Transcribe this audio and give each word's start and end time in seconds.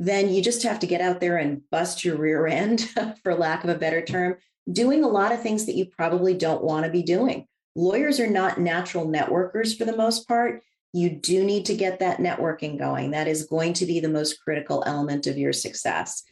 then 0.00 0.32
you 0.32 0.42
just 0.42 0.62
have 0.62 0.78
to 0.80 0.86
get 0.86 1.02
out 1.02 1.20
there 1.20 1.36
and 1.36 1.60
bust 1.70 2.06
your 2.06 2.16
rear 2.16 2.46
end, 2.46 2.88
for 3.22 3.34
lack 3.34 3.64
of 3.64 3.70
a 3.70 3.78
better 3.78 4.00
term, 4.00 4.36
doing 4.72 5.04
a 5.04 5.08
lot 5.08 5.30
of 5.30 5.42
things 5.42 5.66
that 5.66 5.76
you 5.76 5.84
probably 5.84 6.32
don't 6.32 6.64
want 6.64 6.86
to 6.86 6.90
be 6.90 7.02
doing. 7.02 7.46
Lawyers 7.76 8.18
are 8.18 8.26
not 8.26 8.58
natural 8.58 9.06
networkers 9.06 9.76
for 9.76 9.84
the 9.84 9.96
most 9.96 10.26
part. 10.26 10.62
You 10.94 11.10
do 11.10 11.44
need 11.44 11.66
to 11.66 11.74
get 11.74 12.00
that 12.00 12.16
networking 12.16 12.78
going. 12.78 13.10
That 13.10 13.28
is 13.28 13.44
going 13.44 13.74
to 13.74 13.84
be 13.84 14.00
the 14.00 14.08
most 14.08 14.40
critical 14.42 14.82
element 14.86 15.26
of 15.26 15.36
your 15.36 15.52
success. 15.52 16.24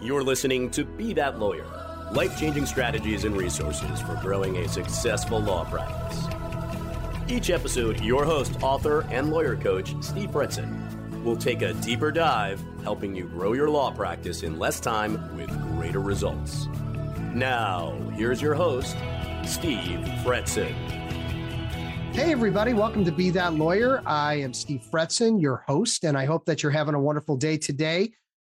You're 0.00 0.22
listening 0.22 0.70
to 0.70 0.84
Be 0.84 1.12
That 1.14 1.40
Lawyer 1.40 1.66
life 2.12 2.38
changing 2.38 2.64
strategies 2.64 3.24
and 3.24 3.36
resources 3.36 4.00
for 4.00 4.16
growing 4.22 4.58
a 4.58 4.68
successful 4.68 5.40
law 5.40 5.64
practice. 5.64 6.43
Each 7.26 7.48
episode, 7.48 8.00
your 8.00 8.26
host, 8.26 8.62
author, 8.62 9.06
and 9.10 9.30
lawyer 9.30 9.56
coach, 9.56 9.94
Steve 10.00 10.30
Fretzin, 10.30 11.24
will 11.24 11.38
take 11.38 11.62
a 11.62 11.72
deeper 11.72 12.12
dive, 12.12 12.62
helping 12.82 13.16
you 13.16 13.24
grow 13.24 13.54
your 13.54 13.70
law 13.70 13.90
practice 13.90 14.42
in 14.42 14.58
less 14.58 14.78
time 14.78 15.34
with 15.34 15.48
greater 15.74 16.00
results. 16.00 16.66
Now, 17.32 17.92
here's 18.14 18.42
your 18.42 18.52
host, 18.52 18.94
Steve 19.46 20.00
Fretzin. 20.22 20.74
Hey, 22.12 22.30
everybody, 22.30 22.74
welcome 22.74 23.06
to 23.06 23.12
Be 23.12 23.30
That 23.30 23.54
Lawyer. 23.54 24.02
I 24.04 24.34
am 24.34 24.52
Steve 24.52 24.82
Fretzin, 24.92 25.40
your 25.40 25.64
host, 25.66 26.04
and 26.04 26.18
I 26.18 26.26
hope 26.26 26.44
that 26.44 26.62
you're 26.62 26.72
having 26.72 26.94
a 26.94 27.00
wonderful 27.00 27.38
day 27.38 27.56
today. 27.56 28.12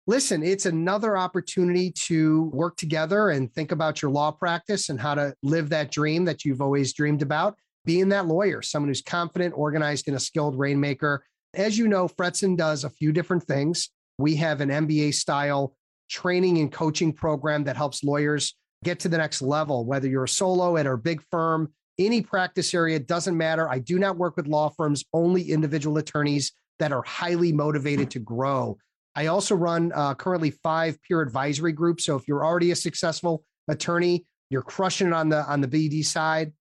Listen, 0.06 0.42
it's 0.42 0.64
another 0.64 1.19
opportunity 1.19 1.91
to 2.06 2.44
work 2.44 2.78
together 2.78 3.28
and 3.28 3.52
think 3.52 3.72
about 3.72 4.00
your 4.00 4.10
law 4.10 4.30
practice 4.30 4.88
and 4.88 4.98
how 4.98 5.14
to 5.16 5.34
live 5.42 5.69
that 5.69 5.92
dream 5.92 6.24
that 6.24 6.46
you've 6.46 6.62
always 6.62 6.94
dreamed 6.94 7.20
about 7.20 7.58
being 7.84 8.08
that 8.10 8.26
lawyer, 8.26 8.62
someone 8.62 8.88
who's 8.88 9.02
confident, 9.02 9.54
organized, 9.56 10.08
and 10.08 10.16
a 10.16 10.20
skilled 10.20 10.58
rainmaker. 10.58 11.24
As 11.54 11.78
you 11.78 11.88
know, 11.88 12.08
Fretzin 12.08 12.56
does 12.56 12.84
a 12.84 12.90
few 12.90 13.12
different 13.12 13.44
things. 13.44 13.90
We 14.18 14.36
have 14.36 14.60
an 14.60 14.70
MBA 14.70 15.14
style 15.14 15.74
training 16.08 16.58
and 16.58 16.70
coaching 16.70 17.12
program 17.12 17.64
that 17.64 17.76
helps 17.76 18.04
lawyers 18.04 18.54
get 18.84 19.00
to 19.00 19.08
the 19.08 19.18
next 19.18 19.42
level, 19.42 19.84
whether 19.84 20.08
you're 20.08 20.24
a 20.24 20.28
solo 20.28 20.76
at 20.76 20.86
a 20.86 20.96
big 20.96 21.22
firm, 21.30 21.72
any 21.98 22.20
practice 22.20 22.74
area, 22.74 22.98
doesn't 22.98 23.36
matter. 23.36 23.68
I 23.68 23.78
do 23.78 23.98
not 23.98 24.16
work 24.16 24.36
with 24.36 24.46
law 24.46 24.69
firms, 24.69 25.04
only 25.12 25.50
individual 25.50 25.96
attorneys 25.98 26.52
that 26.78 26.92
are 26.92 27.02
highly 27.02 27.52
motivated 27.52 28.10
to 28.12 28.19
grow. 28.19 28.76
I 29.14 29.26
also 29.26 29.54
run 29.54 29.92
uh, 29.94 30.14
currently 30.14 30.50
five 30.50 30.98
peer 31.02 31.20
advisory 31.20 31.72
groups. 31.72 32.04
So 32.04 32.16
if 32.16 32.26
you're 32.26 32.44
already 32.44 32.72
a 32.72 32.76
successful 32.76 33.44
attorney, 33.69 34.26
you're 34.50 34.62
crushing 34.62 35.08
it 35.08 35.12
on 35.12 35.28
the 35.28 35.44
on 35.46 35.60
the 35.60 35.69
BD 35.69 36.04
side, 36.04 36.52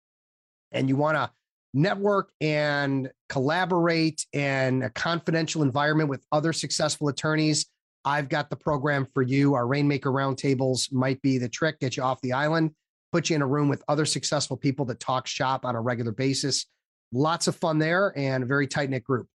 and 0.73 0.89
you 0.89 0.97
want 0.97 1.17
to 1.17 1.31
network 1.75 2.31
and 2.41 3.11
collaborate 3.29 4.27
in 4.33 4.83
a 4.83 4.91
confidential 4.91 5.63
environment 5.63 6.09
with 6.09 6.25
other 6.33 6.53
successful 6.53 7.09
attorneys, 7.09 7.67
I've 8.05 8.29
got 8.29 8.51
the 8.51 8.57
program 8.57 9.07
for 9.15 9.23
you. 9.23 9.55
Our 9.55 9.67
Rainmaker 9.67 10.11
Roundtables 10.11 10.93
might 10.93 11.23
be 11.23 11.39
the 11.39 11.49
trick, 11.49 11.81
get 11.81 11.97
you 11.97 12.03
off 12.03 12.21
the 12.21 12.33
island, 12.33 12.73
put 13.13 13.31
you 13.31 13.37
in 13.37 13.43
a 13.43 13.47
room 13.47 13.69
with 13.69 13.83
other 13.89 14.05
successful 14.05 14.57
people 14.57 14.85
that 14.87 15.01
talk 15.01 15.27
shop 15.27 15.65
on 15.65 15.77
a 15.77 15.81
regular 15.81 16.13
basis. 16.13 16.67
Lots 17.13 17.47
of 17.47 17.57
fun 17.57 17.79
there 17.79 18.13
and 18.17 18.43
a 18.43 18.47
very 18.47 18.67
tight 18.67 18.91
knit 18.91 19.05
group. 19.05 19.29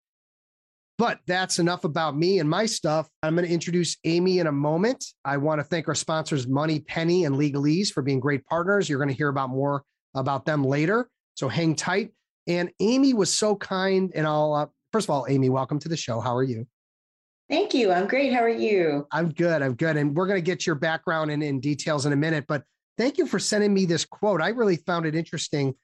But 0.97 1.19
that's 1.27 1.59
enough 1.59 1.83
about 1.83 2.17
me 2.17 2.39
and 2.39 2.49
my 2.49 2.65
stuff. 2.65 3.07
I'm 3.21 3.35
going 3.35 3.47
to 3.47 3.53
introduce 3.53 3.97
Amy 4.03 4.39
in 4.39 4.47
a 4.47 4.51
moment. 4.51 5.05
I 5.23 5.37
want 5.37 5.59
to 5.59 5.63
thank 5.63 5.87
our 5.87 5.95
sponsors, 5.95 6.47
Moneypenny 6.47 7.25
and 7.25 7.35
Legalese, 7.35 7.91
for 7.91 8.01
being 8.01 8.19
great 8.19 8.43
partners. 8.47 8.89
You're 8.89 8.97
going 8.97 9.09
to 9.09 9.15
hear 9.15 9.27
about 9.27 9.51
more 9.51 9.83
about 10.15 10.45
them 10.45 10.63
later. 10.63 11.07
So 11.37 11.47
hang 11.47 11.75
tight. 11.75 12.11
And 12.47 12.71
Amy 12.79 13.13
was 13.13 13.31
so 13.31 13.55
kind. 13.55 14.11
And 14.15 14.25
I'll, 14.25 14.53
uh, 14.53 14.65
first 14.91 15.05
of 15.05 15.11
all, 15.11 15.27
Amy, 15.29 15.49
welcome 15.49 15.77
to 15.79 15.87
the 15.87 15.95
show. 15.95 16.19
How 16.19 16.35
are 16.35 16.43
you? 16.43 16.65
Thank 17.47 17.75
you. 17.75 17.91
I'm 17.91 18.07
great. 18.07 18.33
How 18.33 18.39
are 18.39 18.49
you? 18.49 19.07
I'm 19.11 19.29
good. 19.29 19.61
I'm 19.61 19.75
good. 19.75 19.97
And 19.97 20.15
we're 20.15 20.25
going 20.25 20.39
to 20.39 20.45
get 20.45 20.65
your 20.65 20.75
background 20.75 21.29
and 21.29 21.43
in 21.43 21.59
details 21.59 22.07
in 22.07 22.11
a 22.11 22.15
minute. 22.15 22.45
But 22.47 22.63
thank 22.97 23.19
you 23.19 23.27
for 23.27 23.37
sending 23.37 23.71
me 23.71 23.85
this 23.85 24.03
quote. 24.03 24.41
I 24.41 24.49
really 24.49 24.77
found 24.77 25.05
it 25.05 25.13
interesting. 25.15 25.75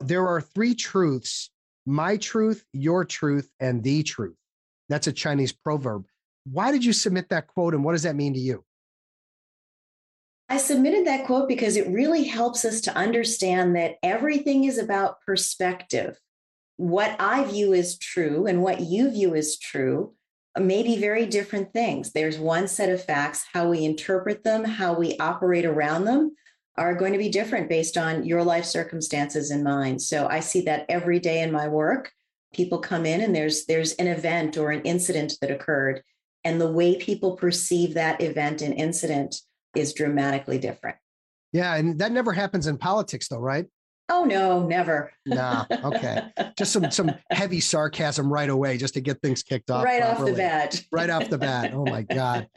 There 0.00 0.28
are 0.28 0.42
three 0.42 0.74
truths 0.74 1.50
my 1.86 2.18
truth, 2.18 2.62
your 2.74 3.02
truth, 3.02 3.48
and 3.60 3.82
the 3.82 4.02
truth. 4.02 4.36
That's 4.90 5.06
a 5.06 5.12
Chinese 5.12 5.52
proverb. 5.52 6.04
Why 6.44 6.70
did 6.70 6.84
you 6.84 6.92
submit 6.92 7.30
that 7.30 7.46
quote 7.46 7.72
and 7.72 7.82
what 7.82 7.92
does 7.92 8.02
that 8.02 8.14
mean 8.14 8.34
to 8.34 8.38
you? 8.38 8.62
I 10.48 10.56
submitted 10.56 11.06
that 11.06 11.26
quote 11.26 11.48
because 11.48 11.76
it 11.76 11.88
really 11.88 12.24
helps 12.24 12.64
us 12.64 12.80
to 12.82 12.96
understand 12.96 13.76
that 13.76 13.96
everything 14.02 14.64
is 14.64 14.78
about 14.78 15.20
perspective. 15.20 16.18
What 16.76 17.16
I 17.20 17.44
view 17.44 17.74
as 17.74 17.98
true 17.98 18.46
and 18.46 18.62
what 18.62 18.80
you 18.80 19.10
view 19.10 19.34
as 19.34 19.58
true 19.58 20.14
may 20.58 20.82
be 20.82 20.96
very 20.96 21.26
different 21.26 21.72
things. 21.72 22.12
There's 22.12 22.38
one 22.38 22.66
set 22.66 22.88
of 22.88 23.04
facts, 23.04 23.44
how 23.52 23.68
we 23.68 23.84
interpret 23.84 24.42
them, 24.42 24.64
how 24.64 24.94
we 24.94 25.16
operate 25.18 25.66
around 25.66 26.04
them 26.04 26.34
are 26.76 26.94
going 26.94 27.12
to 27.12 27.18
be 27.18 27.28
different 27.28 27.68
based 27.68 27.98
on 27.98 28.24
your 28.24 28.42
life 28.42 28.64
circumstances 28.64 29.50
and 29.50 29.64
mine. 29.64 29.98
So 29.98 30.28
I 30.28 30.40
see 30.40 30.62
that 30.62 30.86
every 30.88 31.18
day 31.18 31.42
in 31.42 31.52
my 31.52 31.68
work. 31.68 32.12
People 32.54 32.78
come 32.78 33.04
in 33.04 33.20
and 33.20 33.34
there's 33.34 33.66
there's 33.66 33.92
an 33.94 34.06
event 34.06 34.56
or 34.56 34.70
an 34.70 34.82
incident 34.82 35.34
that 35.40 35.50
occurred 35.50 36.02
and 36.44 36.60
the 36.60 36.70
way 36.70 36.96
people 36.96 37.36
perceive 37.36 37.94
that 37.94 38.22
event 38.22 38.62
and 38.62 38.72
incident 38.72 39.42
is 39.74 39.92
dramatically 39.92 40.58
different. 40.58 40.96
Yeah, 41.52 41.74
and 41.76 41.98
that 41.98 42.12
never 42.12 42.32
happens 42.32 42.66
in 42.66 42.78
politics 42.78 43.28
though, 43.28 43.38
right? 43.38 43.66
Oh 44.10 44.24
no, 44.24 44.66
never. 44.66 45.12
nah, 45.26 45.66
okay. 45.84 46.22
Just 46.56 46.72
some 46.72 46.90
some 46.90 47.12
heavy 47.30 47.60
sarcasm 47.60 48.32
right 48.32 48.48
away, 48.48 48.78
just 48.78 48.94
to 48.94 49.00
get 49.00 49.20
things 49.20 49.42
kicked 49.42 49.70
off. 49.70 49.84
Right 49.84 50.00
properly. 50.00 50.30
off 50.30 50.36
the 50.36 50.42
bat. 50.42 50.82
right 50.90 51.10
off 51.10 51.28
the 51.28 51.38
bat. 51.38 51.74
Oh 51.74 51.84
my 51.84 52.02
god. 52.02 52.48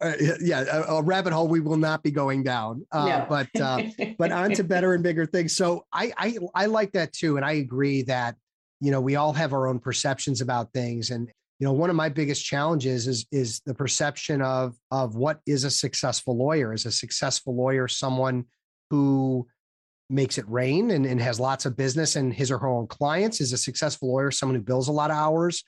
Uh, 0.00 0.12
yeah, 0.40 0.64
a, 0.70 0.94
a, 0.94 1.02
rabbit 1.02 1.32
hole 1.32 1.48
we 1.48 1.60
will 1.60 1.76
not 1.76 2.02
be 2.02 2.10
going 2.10 2.42
down. 2.42 2.86
Uh, 2.90 3.06
no. 3.06 3.26
But 3.28 3.60
uh, 3.60 3.82
but 4.18 4.32
on 4.32 4.52
to 4.52 4.64
better 4.64 4.94
and 4.94 5.02
bigger 5.02 5.26
things. 5.26 5.56
So 5.56 5.84
I, 5.92 6.12
I 6.16 6.38
I 6.54 6.66
like 6.66 6.92
that 6.92 7.12
too, 7.12 7.36
and 7.36 7.44
I 7.44 7.52
agree 7.52 8.02
that 8.02 8.36
you 8.80 8.90
know 8.90 9.00
we 9.00 9.16
all 9.16 9.34
have 9.34 9.52
our 9.52 9.66
own 9.66 9.78
perceptions 9.80 10.40
about 10.40 10.72
things, 10.72 11.10
and 11.10 11.30
you 11.58 11.66
know 11.66 11.72
one 11.72 11.90
of 11.90 11.96
my 11.96 12.08
biggest 12.08 12.44
challenges 12.44 13.06
is 13.06 13.26
is 13.30 13.60
the 13.64 13.74
perception 13.74 14.42
of 14.42 14.74
of 14.90 15.14
what 15.14 15.40
is 15.46 15.64
a 15.64 15.70
successful 15.70 16.36
lawyer. 16.36 16.72
Is 16.72 16.86
a 16.86 16.92
successful 16.92 17.56
lawyer 17.56 17.86
someone 17.86 18.46
who 18.90 19.46
makes 20.10 20.36
it 20.36 20.48
rain 20.48 20.90
and, 20.90 21.06
and 21.06 21.20
has 21.20 21.40
lots 21.40 21.64
of 21.64 21.76
business 21.76 22.16
and 22.16 22.32
his 22.32 22.50
or 22.50 22.58
her 22.58 22.68
own 22.68 22.86
clients? 22.86 23.40
Is 23.40 23.52
a 23.52 23.58
successful 23.58 24.08
lawyer 24.08 24.30
someone 24.30 24.56
who 24.56 24.62
bills 24.62 24.88
a 24.88 24.92
lot 24.92 25.10
of 25.10 25.16
hours? 25.16 25.62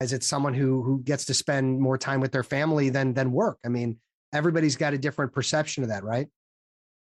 Is 0.00 0.12
it 0.12 0.24
someone 0.24 0.54
who 0.54 0.82
who 0.82 1.02
gets 1.02 1.26
to 1.26 1.34
spend 1.34 1.78
more 1.78 1.98
time 1.98 2.20
with 2.20 2.32
their 2.32 2.42
family 2.42 2.88
than 2.88 3.12
than 3.12 3.30
work? 3.30 3.58
I 3.64 3.68
mean 3.68 3.98
everybody's 4.32 4.76
got 4.76 4.94
a 4.94 4.98
different 4.98 5.32
perception 5.32 5.82
of 5.82 5.90
that 5.90 6.04
right? 6.04 6.28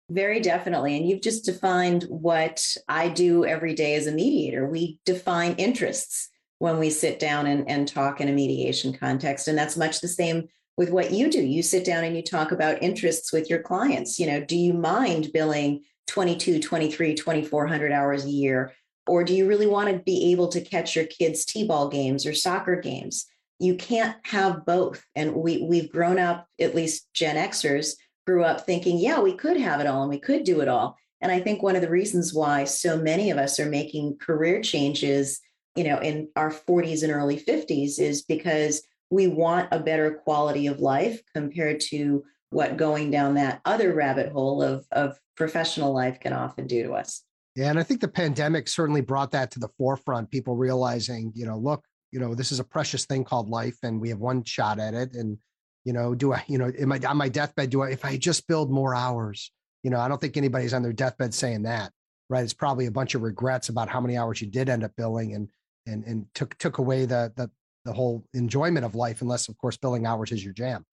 Very 0.10 0.40
definitely. 0.40 0.96
And 0.96 1.10
you've 1.10 1.22
just 1.22 1.46
defined 1.46 2.04
what 2.04 2.64
I 2.88 3.10
do 3.10 3.44
every 3.44 3.74
day 3.74 3.96
as 3.96 4.06
a 4.06 4.12
mediator. 4.12 4.68
We 4.68 5.00
define 5.04 5.56
interests 5.56 6.30
when 6.60 6.80
we 6.80 6.90
sit 6.90 7.20
down 7.20 7.48
and, 7.48 7.70
and 7.70 7.88
talk 7.88 8.22
in 8.22 8.30
a 8.30 8.32
mediation 8.32 8.94
context. 8.94 9.48
And 9.48 9.58
that's 9.58 9.78
much 9.78 10.02
the 10.02 10.08
same 10.08 10.48
with 10.78 10.90
what 10.90 11.12
you 11.12 11.30
do. 11.30 11.42
You 11.42 11.64
sit 11.64 11.86
down 11.86 12.04
and 12.04 12.16
you 12.16 12.22
talk 12.22 12.52
about 12.52 12.82
interests 12.82 13.32
with 13.32 13.50
your 13.50 13.62
clients. 13.62 14.20
You 14.20 14.28
know, 14.28 14.42
do 14.42 14.58
you 14.58 14.74
mind 14.74 15.32
billing 15.34 15.84
22, 16.08 16.60
23, 16.60 17.16
2400 17.16 17.92
hours 17.92 18.26
a 18.26 18.30
year? 18.30 18.74
Or 19.08 19.24
do 19.24 19.34
you 19.34 19.48
really 19.48 19.68
want 19.68 19.90
to 19.90 20.00
be 20.00 20.32
able 20.32 20.48
to 20.50 20.62
catch 20.62 20.96
your 20.96 21.06
kids' 21.06 21.46
T-ball 21.46 21.90
games 21.90 22.26
or 22.26 22.34
soccer 22.34 22.76
games? 22.80 23.26
You 23.60 23.76
can't 23.76 24.16
have 24.26 24.66
both. 24.66 25.04
And 25.16 25.34
we 25.36 25.62
we've 25.62 25.92
grown 25.92 26.20
up, 26.20 26.48
at 26.60 26.76
least 26.76 27.14
Gen 27.14 27.36
Xers 27.36 27.96
grew 28.26 28.44
up 28.44 28.66
thinking, 28.66 28.98
yeah, 28.98 29.20
we 29.20 29.34
could 29.34 29.58
have 29.58 29.80
it 29.80 29.88
all 29.88 30.02
and 30.02 30.10
we 30.10 30.20
could 30.20 30.44
do 30.44 30.62
it 30.62 30.68
all. 30.68 30.98
And 31.22 31.32
I 31.32 31.40
think 31.40 31.62
one 31.62 31.76
of 31.76 31.82
the 31.82 31.90
reasons 31.90 32.34
why 32.34 32.66
so 32.66 32.98
many 32.98 33.30
of 33.32 33.38
us 33.38 33.60
are 33.60 33.70
making 33.70 34.18
career 34.18 34.62
changes 34.62 35.40
you 35.76 35.84
know, 35.84 36.00
in 36.00 36.30
our 36.36 36.52
40s 36.52 37.04
and 37.04 37.12
early 37.12 37.38
50s 37.40 38.00
is 38.00 38.24
because 38.24 38.82
we 39.10 39.28
want 39.28 39.70
a 39.72 39.80
better 39.80 40.12
quality 40.12 40.68
of 40.68 40.80
life 40.80 41.22
compared 41.34 41.80
to 41.80 42.24
what 42.50 42.78
going 42.78 43.12
down 43.12 43.36
that 43.36 43.62
other 43.66 43.94
rabbit 43.94 44.32
hole 44.32 44.64
of, 44.64 44.86
of 44.92 45.18
professional 45.36 45.94
life 45.94 46.20
can 46.20 46.34
often 46.34 46.68
do 46.68 46.84
to 46.84 46.94
us. 46.94 47.24
Yeah. 47.56 47.70
And 47.70 47.80
I 47.80 47.84
think 47.84 48.02
the 48.02 48.08
pandemic 48.08 48.68
certainly 48.68 49.02
brought 49.02 49.32
that 49.32 49.52
to 49.52 49.60
the 49.60 49.70
forefront, 49.78 50.32
people 50.32 50.56
realizing, 50.56 51.32
you 51.36 51.46
know, 51.46 51.58
look, 51.58 51.84
you 52.12 52.20
know, 52.20 52.34
this 52.34 52.52
is 52.52 52.60
a 52.60 52.64
precious 52.64 53.06
thing 53.06 53.24
called 53.24 53.50
life 53.50 53.78
and 53.84 54.00
we 54.00 54.10
have 54.10 54.20
one 54.20 54.44
shot 54.44 54.80
at 54.80 54.94
it. 54.94 55.14
And, 55.14 55.38
you 55.84 55.94
know, 55.94 56.16
do 56.16 56.34
I, 56.34 56.44
you 56.48 56.58
know, 56.58 56.72
am 56.78 56.92
I 56.92 57.00
on 57.08 57.18
my 57.18 57.30
deathbed, 57.30 57.70
do 57.70 57.82
I, 57.82 57.90
if 57.90 58.06
I 58.06 58.18
just 58.18 58.48
build 58.48 58.72
more 58.72 58.96
hours, 58.96 59.52
you 59.84 59.90
know, 59.90 60.00
I 60.00 60.08
don't 60.08 60.20
think 60.20 60.38
anybody's 60.38 60.74
on 60.74 60.82
their 60.82 60.94
deathbed 60.94 61.34
saying 61.34 61.64
that, 61.64 61.92
right? 62.30 62.44
It's 62.44 62.54
probably 62.54 62.88
a 62.88 62.92
bunch 62.92 63.16
of 63.16 63.22
regrets 63.22 63.70
about 63.70 63.90
how 63.90 64.02
many 64.02 64.18
hours 64.18 64.42
you 64.42 64.48
did 64.48 64.70
end 64.70 64.84
up 64.84 64.92
billing 64.98 65.34
and, 65.34 65.50
and 65.86 66.04
and 66.06 66.26
took 66.34 66.58
took 66.58 66.78
away 66.78 67.06
the 67.06 67.32
the 67.36 67.50
the 67.86 67.94
whole 67.94 68.26
enjoyment 68.34 68.86
of 68.86 68.96
life, 68.96 69.22
unless 69.22 69.48
of 69.48 69.58
course 69.58 69.78
billing 69.78 70.06
hours 70.06 70.32
is 70.32 70.44
your 70.44 70.54
jam. 70.54 70.86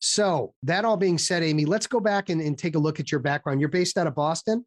So 0.00 0.54
that 0.62 0.84
all 0.84 0.96
being 0.96 1.18
said, 1.18 1.42
Amy, 1.42 1.64
let's 1.64 1.86
go 1.86 2.00
back 2.00 2.28
and, 2.28 2.40
and 2.40 2.56
take 2.56 2.74
a 2.74 2.78
look 2.78 3.00
at 3.00 3.10
your 3.10 3.20
background. 3.20 3.60
You're 3.60 3.68
based 3.68 3.98
out 3.98 4.06
of 4.06 4.14
Boston. 4.14 4.64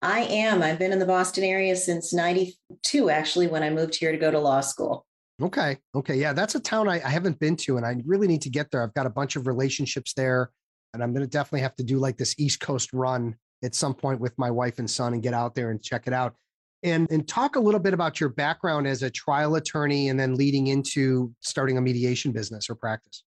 I 0.00 0.20
am. 0.20 0.62
I've 0.62 0.78
been 0.78 0.92
in 0.92 0.98
the 0.98 1.06
Boston 1.06 1.44
area 1.44 1.74
since 1.76 2.12
92, 2.12 3.10
actually, 3.10 3.46
when 3.46 3.62
I 3.62 3.70
moved 3.70 3.94
here 3.94 4.12
to 4.12 4.18
go 4.18 4.30
to 4.30 4.38
law 4.38 4.60
school. 4.60 5.06
Okay. 5.42 5.78
Okay. 5.94 6.16
Yeah. 6.16 6.32
That's 6.32 6.54
a 6.54 6.60
town 6.60 6.88
I, 6.88 6.96
I 7.02 7.08
haven't 7.08 7.38
been 7.38 7.56
to, 7.56 7.76
and 7.76 7.86
I 7.86 7.96
really 8.04 8.28
need 8.28 8.42
to 8.42 8.50
get 8.50 8.70
there. 8.70 8.82
I've 8.82 8.94
got 8.94 9.06
a 9.06 9.10
bunch 9.10 9.36
of 9.36 9.46
relationships 9.46 10.12
there, 10.14 10.50
and 10.92 11.02
I'm 11.02 11.12
going 11.12 11.24
to 11.24 11.30
definitely 11.30 11.62
have 11.62 11.74
to 11.76 11.82
do 11.82 11.98
like 11.98 12.16
this 12.16 12.34
East 12.38 12.60
Coast 12.60 12.92
run 12.92 13.34
at 13.62 13.74
some 13.74 13.94
point 13.94 14.20
with 14.20 14.36
my 14.38 14.50
wife 14.50 14.78
and 14.78 14.88
son 14.88 15.14
and 15.14 15.22
get 15.22 15.34
out 15.34 15.54
there 15.54 15.70
and 15.70 15.82
check 15.82 16.06
it 16.06 16.12
out. 16.12 16.34
And, 16.84 17.10
and 17.10 17.26
talk 17.26 17.56
a 17.56 17.60
little 17.60 17.80
bit 17.80 17.94
about 17.94 18.20
your 18.20 18.28
background 18.28 18.86
as 18.86 19.02
a 19.02 19.10
trial 19.10 19.54
attorney 19.54 20.10
and 20.10 20.20
then 20.20 20.34
leading 20.34 20.66
into 20.66 21.34
starting 21.40 21.78
a 21.78 21.80
mediation 21.80 22.30
business 22.30 22.68
or 22.68 22.74
practice. 22.74 23.24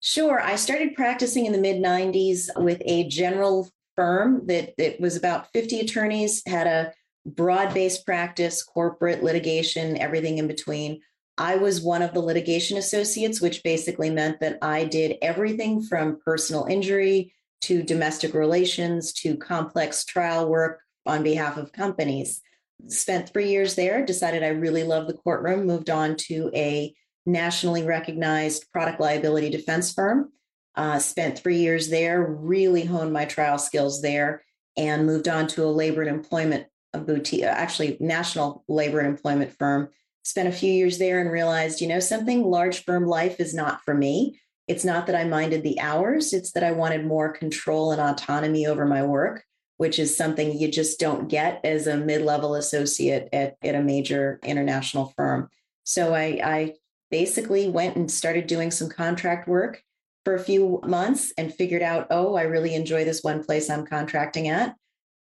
Sure. 0.00 0.40
I 0.40 0.56
started 0.56 0.96
practicing 0.96 1.46
in 1.46 1.52
the 1.52 1.58
mid 1.58 1.82
90s 1.82 2.48
with 2.60 2.82
a 2.84 3.06
general 3.06 3.70
firm 3.94 4.46
that 4.46 4.74
it 4.78 5.00
was 5.00 5.16
about 5.16 5.52
50 5.52 5.80
attorneys, 5.80 6.42
had 6.46 6.66
a 6.66 6.92
broad 7.26 7.74
based 7.74 8.06
practice, 8.06 8.62
corporate 8.62 9.22
litigation, 9.22 9.98
everything 9.98 10.38
in 10.38 10.48
between. 10.48 11.00
I 11.36 11.56
was 11.56 11.80
one 11.80 12.02
of 12.02 12.12
the 12.12 12.20
litigation 12.20 12.76
associates, 12.76 13.40
which 13.40 13.62
basically 13.62 14.10
meant 14.10 14.40
that 14.40 14.58
I 14.62 14.84
did 14.84 15.16
everything 15.22 15.82
from 15.82 16.18
personal 16.24 16.64
injury 16.64 17.34
to 17.62 17.82
domestic 17.82 18.34
relations 18.34 19.12
to 19.14 19.36
complex 19.36 20.04
trial 20.04 20.48
work 20.48 20.80
on 21.06 21.22
behalf 21.22 21.56
of 21.56 21.72
companies. 21.72 22.42
Spent 22.88 23.28
three 23.28 23.50
years 23.50 23.74
there, 23.74 24.04
decided 24.04 24.42
I 24.42 24.48
really 24.48 24.84
love 24.84 25.06
the 25.06 25.14
courtroom, 25.14 25.66
moved 25.66 25.90
on 25.90 26.16
to 26.28 26.50
a 26.54 26.94
nationally 27.26 27.82
recognized 27.82 28.70
product 28.72 29.00
liability 29.00 29.50
defense 29.50 29.92
firm 29.92 30.30
uh, 30.76 30.98
spent 30.98 31.38
three 31.38 31.58
years 31.58 31.88
there, 31.88 32.22
really 32.22 32.84
honed 32.84 33.12
my 33.12 33.24
trial 33.24 33.58
skills 33.58 34.02
there, 34.02 34.42
and 34.76 35.06
moved 35.06 35.28
on 35.28 35.46
to 35.48 35.64
a 35.64 35.66
labor 35.66 36.02
and 36.02 36.10
employment 36.10 36.66
boutique, 36.92 37.44
actually 37.44 37.96
national 38.00 38.64
labor 38.68 39.00
and 39.00 39.08
employment 39.08 39.52
firm. 39.58 39.88
Spent 40.22 40.48
a 40.48 40.52
few 40.52 40.72
years 40.72 40.98
there 40.98 41.20
and 41.20 41.30
realized, 41.30 41.80
you 41.80 41.88
know, 41.88 42.00
something 42.00 42.42
large 42.42 42.84
firm 42.84 43.06
life 43.06 43.40
is 43.40 43.54
not 43.54 43.82
for 43.84 43.94
me. 43.94 44.40
It's 44.68 44.84
not 44.84 45.06
that 45.06 45.16
I 45.16 45.24
minded 45.24 45.62
the 45.62 45.80
hours, 45.80 46.32
it's 46.32 46.52
that 46.52 46.62
I 46.62 46.72
wanted 46.72 47.04
more 47.04 47.32
control 47.32 47.90
and 47.90 48.00
autonomy 48.00 48.66
over 48.66 48.86
my 48.86 49.02
work, 49.02 49.44
which 49.80 49.98
is 49.98 50.14
something 50.14 50.58
you 50.58 50.70
just 50.70 51.00
don't 51.00 51.28
get 51.28 51.58
as 51.64 51.86
a 51.86 51.96
mid 51.96 52.20
level 52.20 52.54
associate 52.54 53.30
at, 53.32 53.56
at 53.62 53.74
a 53.74 53.82
major 53.82 54.38
international 54.44 55.14
firm. 55.16 55.48
So 55.84 56.12
I, 56.12 56.38
I 56.44 56.74
basically 57.10 57.66
went 57.70 57.96
and 57.96 58.10
started 58.10 58.46
doing 58.46 58.70
some 58.70 58.90
contract 58.90 59.48
work 59.48 59.82
for 60.22 60.34
a 60.34 60.44
few 60.44 60.82
months 60.84 61.32
and 61.38 61.54
figured 61.54 61.80
out, 61.80 62.08
oh, 62.10 62.34
I 62.34 62.42
really 62.42 62.74
enjoy 62.74 63.06
this 63.06 63.22
one 63.22 63.42
place 63.42 63.70
I'm 63.70 63.86
contracting 63.86 64.48
at. 64.48 64.76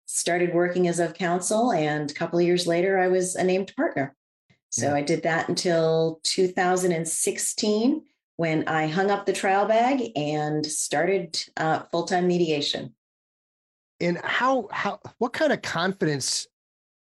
Started 0.06 0.52
working 0.52 0.88
as 0.88 0.99
of 0.99 1.14
counsel, 1.14 1.70
and 1.70 2.11
a 2.11 2.14
couple 2.14 2.40
of 2.40 2.44
years 2.44 2.66
later, 2.66 2.99
I 2.99 3.06
was 3.06 3.37
a 3.37 3.44
named 3.44 3.72
partner. 3.76 4.16
So 4.70 4.88
yeah. 4.88 4.94
I 4.94 5.02
did 5.02 5.22
that 5.22 5.49
until 5.49 6.19
2016 6.25 8.02
when 8.34 8.66
I 8.66 8.88
hung 8.88 9.12
up 9.12 9.25
the 9.25 9.32
trial 9.32 9.66
bag 9.66 10.11
and 10.16 10.66
started 10.66 11.40
uh, 11.56 11.84
full 11.93 12.06
time 12.06 12.26
mediation. 12.26 12.94
And 14.00 14.18
how 14.18 14.68
how 14.70 15.00
what 15.18 15.32
kind 15.32 15.52
of 15.52 15.62
confidence 15.62 16.46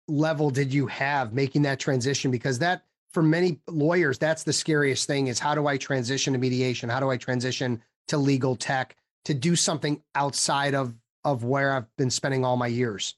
level 0.07 0.49
did 0.49 0.73
you 0.73 0.88
have 0.88 1.33
making 1.33 1.61
that 1.63 1.79
transition? 1.79 2.31
Because 2.31 2.59
that 2.59 2.83
for 3.11 3.23
many 3.23 3.59
lawyers, 3.67 4.17
that's 4.17 4.43
the 4.43 4.53
scariest 4.53 5.07
thing 5.07 5.27
is 5.27 5.39
how 5.39 5.53
do 5.55 5.67
I 5.67 5.77
transition 5.77 6.33
to 6.33 6.39
mediation? 6.39 6.89
How 6.89 6.99
do 6.99 7.09
I 7.09 7.17
transition 7.17 7.81
to 8.07 8.17
legal 8.17 8.55
tech 8.55 8.95
to 9.25 9.33
do 9.33 9.55
something 9.55 10.01
outside 10.15 10.73
of, 10.73 10.95
of 11.23 11.43
where 11.43 11.73
I've 11.73 11.95
been 11.97 12.09
spending 12.09 12.45
all 12.45 12.57
my 12.57 12.67
years? 12.67 13.15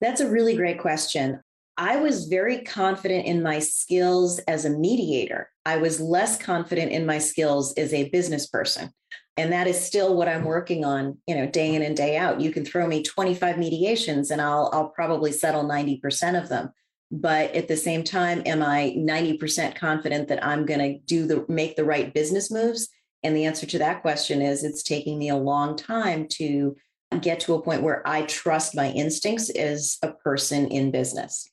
That's 0.00 0.20
a 0.20 0.28
really 0.28 0.56
great 0.56 0.80
question. 0.80 1.40
I 1.76 1.96
was 1.96 2.26
very 2.26 2.62
confident 2.62 3.26
in 3.26 3.42
my 3.42 3.58
skills 3.58 4.38
as 4.40 4.64
a 4.64 4.70
mediator. 4.70 5.50
I 5.64 5.78
was 5.78 6.00
less 6.00 6.38
confident 6.38 6.92
in 6.92 7.06
my 7.06 7.18
skills 7.18 7.72
as 7.74 7.94
a 7.94 8.08
business 8.10 8.46
person. 8.46 8.90
And 9.36 9.52
that 9.52 9.66
is 9.66 9.82
still 9.82 10.14
what 10.14 10.28
I'm 10.28 10.44
working 10.44 10.84
on, 10.84 11.18
you 11.26 11.34
know, 11.34 11.46
day 11.46 11.74
in 11.74 11.82
and 11.82 11.96
day 11.96 12.16
out. 12.16 12.40
You 12.40 12.52
can 12.52 12.64
throw 12.64 12.86
me 12.86 13.02
25 13.02 13.58
mediations 13.58 14.30
and 14.30 14.40
I'll 14.40 14.70
I'll 14.72 14.88
probably 14.88 15.32
settle 15.32 15.64
90% 15.64 16.40
of 16.40 16.48
them. 16.48 16.70
But 17.10 17.54
at 17.54 17.68
the 17.68 17.76
same 17.76 18.04
time 18.04 18.42
am 18.46 18.62
i 18.62 18.94
90% 18.96 19.74
confident 19.74 20.28
that 20.28 20.44
i'm 20.44 20.64
going 20.64 20.80
to 20.80 20.98
do 21.00 21.26
the 21.26 21.44
make 21.48 21.76
the 21.76 21.84
right 21.84 22.12
business 22.12 22.50
moves? 22.50 22.88
And 23.22 23.36
the 23.36 23.44
answer 23.44 23.66
to 23.66 23.78
that 23.78 24.02
question 24.02 24.42
is 24.42 24.64
it's 24.64 24.82
taking 24.82 25.18
me 25.18 25.28
a 25.28 25.36
long 25.36 25.76
time 25.76 26.26
to 26.32 26.76
get 27.20 27.40
to 27.40 27.54
a 27.54 27.62
point 27.62 27.82
where 27.82 28.06
i 28.08 28.22
trust 28.22 28.74
my 28.74 28.90
instincts 28.90 29.50
as 29.50 29.98
a 30.02 30.12
person 30.12 30.66
in 30.68 30.90
business 30.90 31.50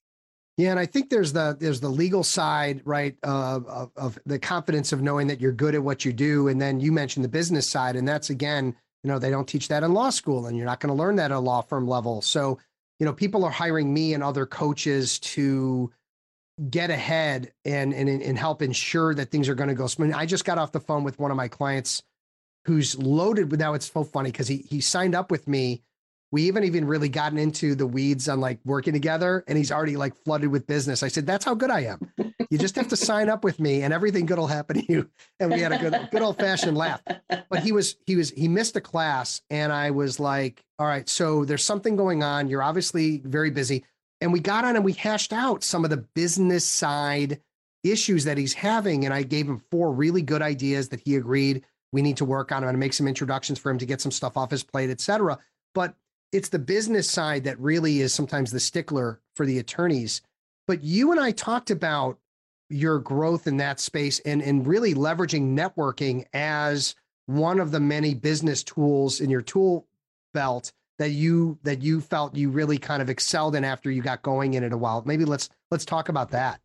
yeah, 0.60 0.72
and 0.72 0.80
I 0.80 0.86
think 0.86 1.10
there's 1.10 1.32
the 1.32 1.56
there's 1.58 1.80
the 1.80 1.90
legal 1.90 2.22
side, 2.22 2.82
right, 2.84 3.16
of, 3.24 3.92
of 3.96 4.20
the 4.26 4.38
confidence 4.38 4.92
of 4.92 5.02
knowing 5.02 5.28
that 5.28 5.40
you're 5.40 5.54
good 5.54 5.74
at 5.74 5.82
what 5.82 6.04
you 6.04 6.12
do, 6.12 6.50
and 6.50 6.62
then 6.62 6.82
you 6.82 6.92
mentioned 6.92 7.24
the 7.24 7.30
business 7.30 7.66
side, 7.66 7.96
and 7.96 8.06
that's 8.06 8.30
again, 8.30 8.76
you 9.04 9.08
know, 9.08 9.20
they 9.20 9.30
don't 9.30 9.48
teach 9.48 9.70
that 9.70 9.84
in 9.84 9.94
law 9.94 10.10
school, 10.10 10.48
and 10.48 10.58
you're 10.58 10.66
not 10.66 10.82
going 10.82 10.94
to 10.94 11.02
learn 11.02 11.16
that 11.16 11.32
at 11.32 11.38
a 11.38 11.40
law 11.40 11.62
firm 11.62 11.88
level. 11.88 12.22
So 12.22 12.60
you 13.00 13.06
know, 13.06 13.14
people 13.14 13.46
are 13.46 13.52
hiring 13.52 13.94
me 13.94 14.14
and 14.14 14.22
other 14.22 14.46
coaches 14.46 15.20
to 15.20 15.92
get 16.70 16.90
ahead 16.90 17.54
and 17.64 17.94
and 17.94 18.10
and 18.10 18.38
help 18.38 18.62
ensure 18.62 19.16
that 19.16 19.32
things 19.32 19.48
are 19.48 19.56
going 19.56 19.70
to 19.70 19.76
go 19.76 19.88
smooth. 19.88 20.12
I 20.14 20.26
just 20.26 20.44
got 20.44 20.58
off 20.58 20.74
the 20.74 20.82
phone 20.82 21.06
with 21.06 21.20
one 21.20 21.32
of 21.32 21.38
my 21.38 21.48
clients 21.48 22.04
who's 22.66 23.00
loaded 23.00 23.58
now 23.58 23.76
it's 23.76 23.90
so 23.90 24.04
funny 24.04 24.32
because 24.32 24.50
he 24.50 24.58
he 24.70 24.82
signed 24.82 25.16
up 25.16 25.32
with 25.32 25.48
me. 25.48 25.84
We 26.32 26.46
haven't 26.46 26.66
even 26.66 26.86
really 26.86 27.10
gotten 27.10 27.40
into 27.40 27.74
the 27.74 27.88
weeds 27.88 28.30
on 28.30 28.40
like 28.40 28.60
working 28.64 28.94
together 28.94 29.44
and 29.48 29.58
he's 29.58 29.72
already 29.72 29.98
like 29.98 30.16
flooded 30.16 30.50
with 30.50 30.68
business. 30.68 31.02
I 31.02 31.08
said, 31.08 31.26
that's 31.26 31.44
how 31.44 31.56
good 31.56 31.72
I 31.72 31.86
am. 31.86 32.12
You 32.52 32.60
just 32.60 32.76
have 32.76 32.88
to 32.90 32.96
sign 32.96 33.30
up 33.30 33.44
with 33.44 33.60
me 33.60 33.82
and 33.82 33.92
everything 33.92 34.28
good 34.28 34.38
will 34.38 34.46
happen 34.46 34.78
to 34.78 34.92
you. 34.92 35.10
And 35.40 35.52
we 35.52 35.62
had 35.62 35.72
a 35.72 35.80
good, 35.80 36.10
good 36.12 36.22
old 36.22 36.38
fashioned 36.38 36.78
laugh. 36.78 37.02
But 37.28 37.64
he 37.64 37.72
was, 37.72 37.96
he 38.06 38.16
was, 38.16 38.30
he 38.30 38.48
missed 38.48 38.76
a 38.76 38.82
class. 38.82 39.42
And 39.50 39.74
I 39.74 39.90
was 39.90 40.20
like, 40.20 40.64
all 40.78 40.86
right, 40.86 41.10
so 41.10 41.46
there's 41.46 41.64
something 41.64 41.96
going 41.96 42.22
on. 42.22 42.48
You're 42.48 42.64
obviously 42.64 43.22
very 43.26 43.50
busy. 43.50 43.84
And 44.22 44.32
we 44.32 44.40
got 44.40 44.66
on 44.66 44.76
and 44.76 44.86
we 44.86 44.94
hashed 44.94 45.34
out 45.34 45.64
some 45.64 45.84
of 45.84 45.90
the 45.90 45.98
business 45.98 46.64
side 46.64 47.42
issues 47.84 48.26
that 48.26 48.38
he's 48.38 48.54
having. 48.54 49.06
And 49.06 49.14
I 49.14 49.24
gave 49.24 49.48
him 49.48 49.64
four 49.72 49.92
really 49.92 50.22
good 50.22 50.44
ideas 50.44 50.90
that 50.90 51.02
he 51.04 51.16
agreed 51.16 51.66
we 51.92 52.04
need 52.04 52.18
to 52.18 52.26
work 52.26 52.52
on. 52.52 52.62
To 52.62 52.74
make 52.74 52.94
some 52.94 53.08
introductions 53.08 53.58
for 53.58 53.72
him 53.72 53.80
to 53.80 53.86
get 53.86 54.00
some 54.00 54.12
stuff 54.12 54.38
off 54.38 54.52
his 54.52 54.64
plate, 54.64 54.92
et 54.92 55.02
cetera. 55.02 55.40
But 55.74 55.96
it's 56.32 56.50
the 56.50 56.60
business 56.60 57.10
side 57.10 57.44
that 57.46 57.60
really 57.60 58.02
is 58.02 58.14
sometimes 58.14 58.52
the 58.52 58.60
stickler 58.60 59.20
for 59.36 59.46
the 59.46 59.60
attorneys. 59.60 60.22
But 60.68 60.84
you 60.84 61.12
and 61.12 61.20
I 61.20 61.32
talked 61.32 61.72
about 61.72 62.20
your 62.70 63.00
growth 63.00 63.48
in 63.48 63.58
that 63.58 63.80
space 63.80 64.20
and, 64.20 64.42
and 64.42 64.68
really 64.68 64.94
leveraging 64.94 65.56
networking 65.56 66.26
as 66.34 66.96
one 67.26 67.60
of 67.60 67.72
the 67.72 67.80
many 67.80 68.14
business 68.14 68.64
tools 68.64 69.22
in 69.22 69.30
your 69.30 69.42
tool 69.42 69.88
belt 70.34 70.72
that 71.00 71.12
you 71.12 71.58
that 71.64 71.82
you 71.82 72.02
felt 72.02 72.36
you 72.36 72.50
really 72.50 72.78
kind 72.78 73.02
of 73.02 73.10
excelled 73.10 73.56
in 73.56 73.64
after 73.64 73.90
you 73.90 74.02
got 74.02 74.22
going 74.22 74.54
in 74.54 74.64
it 74.64 74.74
a 74.74 74.78
while. 74.78 75.02
Maybe 75.06 75.26
let's 75.26 75.50
let's 75.72 75.86
talk 75.86 76.10
about 76.10 76.32
that. 76.32 76.60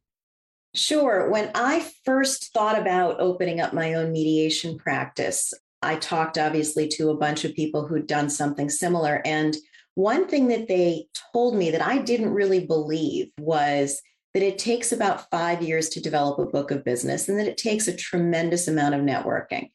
Sure. 0.75 1.31
When 1.31 1.51
i 1.55 1.87
first 2.05 2.53
thought 2.53 2.79
about 2.79 3.21
opening 3.21 3.61
up 3.61 3.73
my 3.73 3.95
own 3.95 4.13
mediation 4.13 4.77
practice 4.77 5.55
i 5.85 5.97
talked 5.97 6.39
obviously 6.39 6.89
to 6.89 7.11
a 7.11 7.17
bunch 7.17 7.45
of 7.45 7.55
people 7.55 7.87
who'd 7.87 8.07
done 8.07 8.29
something 8.29 8.69
similar 8.69 9.23
and 9.25 9.57
one 9.97 10.27
thing 10.27 10.49
that 10.49 10.69
they 10.69 11.07
told 11.33 11.55
me 11.55 11.71
that 11.71 11.83
i 11.83 11.99
didn't 11.99 12.33
really 12.33 12.67
believe 12.67 13.31
was 13.39 14.03
that 14.35 14.43
it 14.43 14.59
takes 14.59 14.91
about 14.93 15.31
five 15.31 15.63
years 15.63 15.89
to 15.91 16.01
develop 16.01 16.39
a 16.41 16.47
book 16.47 16.73
of 16.73 16.85
business 16.85 17.29
and 17.29 17.39
that 17.39 17.47
it 17.47 17.57
takes 17.57 17.87
a 17.87 17.97
tremendous 17.97 18.67
amount 18.67 18.95
of 18.95 19.01
networking. 19.01 19.71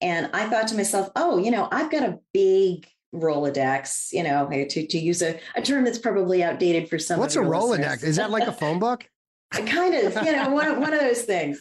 And 0.00 0.30
I 0.32 0.48
thought 0.48 0.68
to 0.68 0.76
myself, 0.76 1.10
oh, 1.16 1.38
you 1.38 1.50
know, 1.50 1.68
I've 1.70 1.90
got 1.90 2.04
a 2.04 2.18
big 2.32 2.86
Rolodex, 3.12 4.12
you 4.12 4.22
know, 4.22 4.48
to, 4.48 4.86
to 4.86 4.98
use 4.98 5.20
a, 5.22 5.38
a 5.56 5.62
term 5.62 5.84
that's 5.84 5.98
probably 5.98 6.44
outdated 6.44 6.88
for 6.88 6.98
some. 6.98 7.18
What's 7.18 7.36
a 7.36 7.40
Rolodex? 7.40 7.78
Listeners. 7.78 8.02
Is 8.04 8.16
that 8.16 8.30
like 8.30 8.46
a 8.46 8.52
phone 8.60 8.78
book? 8.78 9.08
kind 9.66 9.94
of, 9.94 10.24
you 10.24 10.32
know, 10.32 10.50
one, 10.50 10.80
one 10.80 10.92
of 10.92 11.00
those 11.00 11.22
things. 11.22 11.58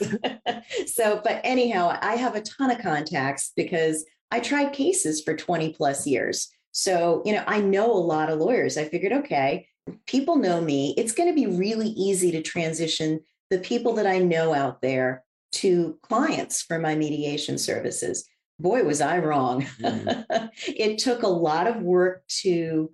so, 0.88 1.22
but 1.24 1.42
anyhow, 1.44 1.98
I 2.02 2.16
have 2.16 2.36
a 2.36 2.42
ton 2.42 2.72
of 2.72 2.80
contacts 2.80 3.52
because 3.56 4.06
I 4.32 4.40
tried 4.40 4.74
cases 4.74 5.22
for 5.22 5.36
20 5.36 5.74
plus 5.74 6.08
years. 6.08 6.50
So, 6.72 7.22
you 7.26 7.34
know, 7.34 7.44
I 7.46 7.60
know 7.60 7.92
a 7.92 7.94
lot 7.94 8.30
of 8.30 8.40
lawyers. 8.40 8.78
I 8.78 8.86
figured, 8.86 9.14
okay, 9.14 9.68
people 10.08 10.38
know 10.38 10.60
me, 10.62 10.96
it's 10.98 11.14
going 11.14 11.30
to 11.30 11.36
be 11.36 11.46
really 11.46 11.90
easy 11.90 12.32
to 12.32 12.42
transition 12.42 13.20
the 13.50 13.60
people 13.60 13.94
that 13.94 14.08
I 14.08 14.18
know 14.18 14.54
out 14.54 14.82
there 14.82 15.24
to 15.54 16.00
clients 16.02 16.64
for 16.64 16.80
my 16.80 16.96
mediation 16.96 17.58
services. 17.58 18.28
Boy, 18.60 18.84
was 18.84 19.02
I 19.02 19.20
wrong. 19.20 19.64
Mm. 19.80 20.50
it 20.68 20.98
took 20.98 21.24
a 21.24 21.28
lot 21.28 21.68
of 21.68 21.82
work 21.82 22.24
to 22.42 22.90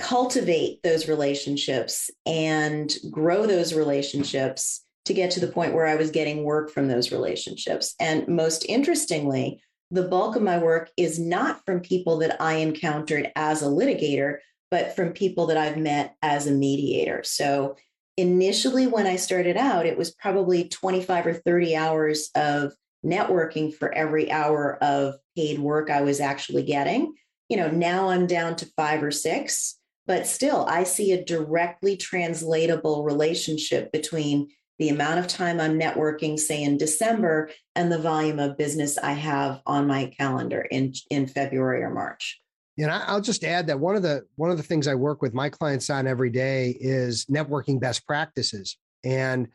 cultivate 0.00 0.82
those 0.82 1.08
relationships 1.08 2.10
and 2.26 2.92
grow 3.10 3.46
those 3.46 3.74
relationships 3.74 4.84
to 5.04 5.14
get 5.14 5.30
to 5.32 5.40
the 5.40 5.52
point 5.52 5.74
where 5.74 5.86
I 5.86 5.96
was 5.96 6.10
getting 6.10 6.44
work 6.44 6.70
from 6.70 6.88
those 6.88 7.12
relationships. 7.12 7.94
And 8.00 8.26
most 8.28 8.64
interestingly, 8.68 9.62
the 9.90 10.04
bulk 10.04 10.36
of 10.36 10.42
my 10.42 10.58
work 10.58 10.90
is 10.96 11.18
not 11.18 11.64
from 11.64 11.80
people 11.80 12.18
that 12.18 12.40
I 12.40 12.54
encountered 12.54 13.30
as 13.36 13.62
a 13.62 13.66
litigator, 13.66 14.38
but 14.70 14.94
from 14.94 15.12
people 15.12 15.46
that 15.46 15.56
I've 15.56 15.76
met 15.76 16.14
as 16.22 16.46
a 16.46 16.52
mediator. 16.52 17.22
So 17.24 17.76
initially, 18.16 18.86
when 18.86 19.06
I 19.06 19.16
started 19.16 19.56
out, 19.56 19.86
it 19.86 19.98
was 19.98 20.12
probably 20.12 20.68
25 20.68 21.26
or 21.26 21.34
30 21.34 21.76
hours 21.76 22.30
of 22.34 22.72
networking 23.04 23.74
for 23.74 23.92
every 23.92 24.30
hour 24.30 24.78
of 24.82 25.14
paid 25.36 25.58
work 25.58 25.90
I 25.90 26.02
was 26.02 26.20
actually 26.20 26.62
getting. 26.62 27.14
You 27.48 27.56
know, 27.56 27.68
now 27.68 28.10
I'm 28.10 28.26
down 28.26 28.56
to 28.56 28.66
five 28.76 29.02
or 29.02 29.10
six, 29.10 29.79
but 30.10 30.26
still, 30.26 30.66
I 30.66 30.82
see 30.82 31.12
a 31.12 31.24
directly 31.24 31.96
translatable 31.96 33.04
relationship 33.04 33.92
between 33.92 34.48
the 34.80 34.88
amount 34.88 35.20
of 35.20 35.28
time 35.28 35.60
I'm 35.60 35.78
networking, 35.78 36.36
say 36.36 36.64
in 36.64 36.78
December, 36.78 37.50
and 37.76 37.92
the 37.92 37.98
volume 38.00 38.40
of 38.40 38.58
business 38.58 38.98
I 38.98 39.12
have 39.12 39.62
on 39.66 39.86
my 39.86 40.06
calendar 40.06 40.62
in, 40.62 40.94
in 41.10 41.28
February 41.28 41.84
or 41.84 41.90
March. 41.90 42.40
And 42.76 42.90
I'll 42.90 43.20
just 43.20 43.44
add 43.44 43.68
that 43.68 43.78
one 43.78 43.94
of 43.94 44.02
the 44.02 44.24
one 44.34 44.50
of 44.50 44.56
the 44.56 44.64
things 44.64 44.88
I 44.88 44.96
work 44.96 45.22
with 45.22 45.32
my 45.32 45.48
clients 45.48 45.88
on 45.90 46.08
every 46.08 46.30
day 46.30 46.76
is 46.80 47.26
networking 47.26 47.78
best 47.78 48.04
practices. 48.04 48.78
And 49.04 49.46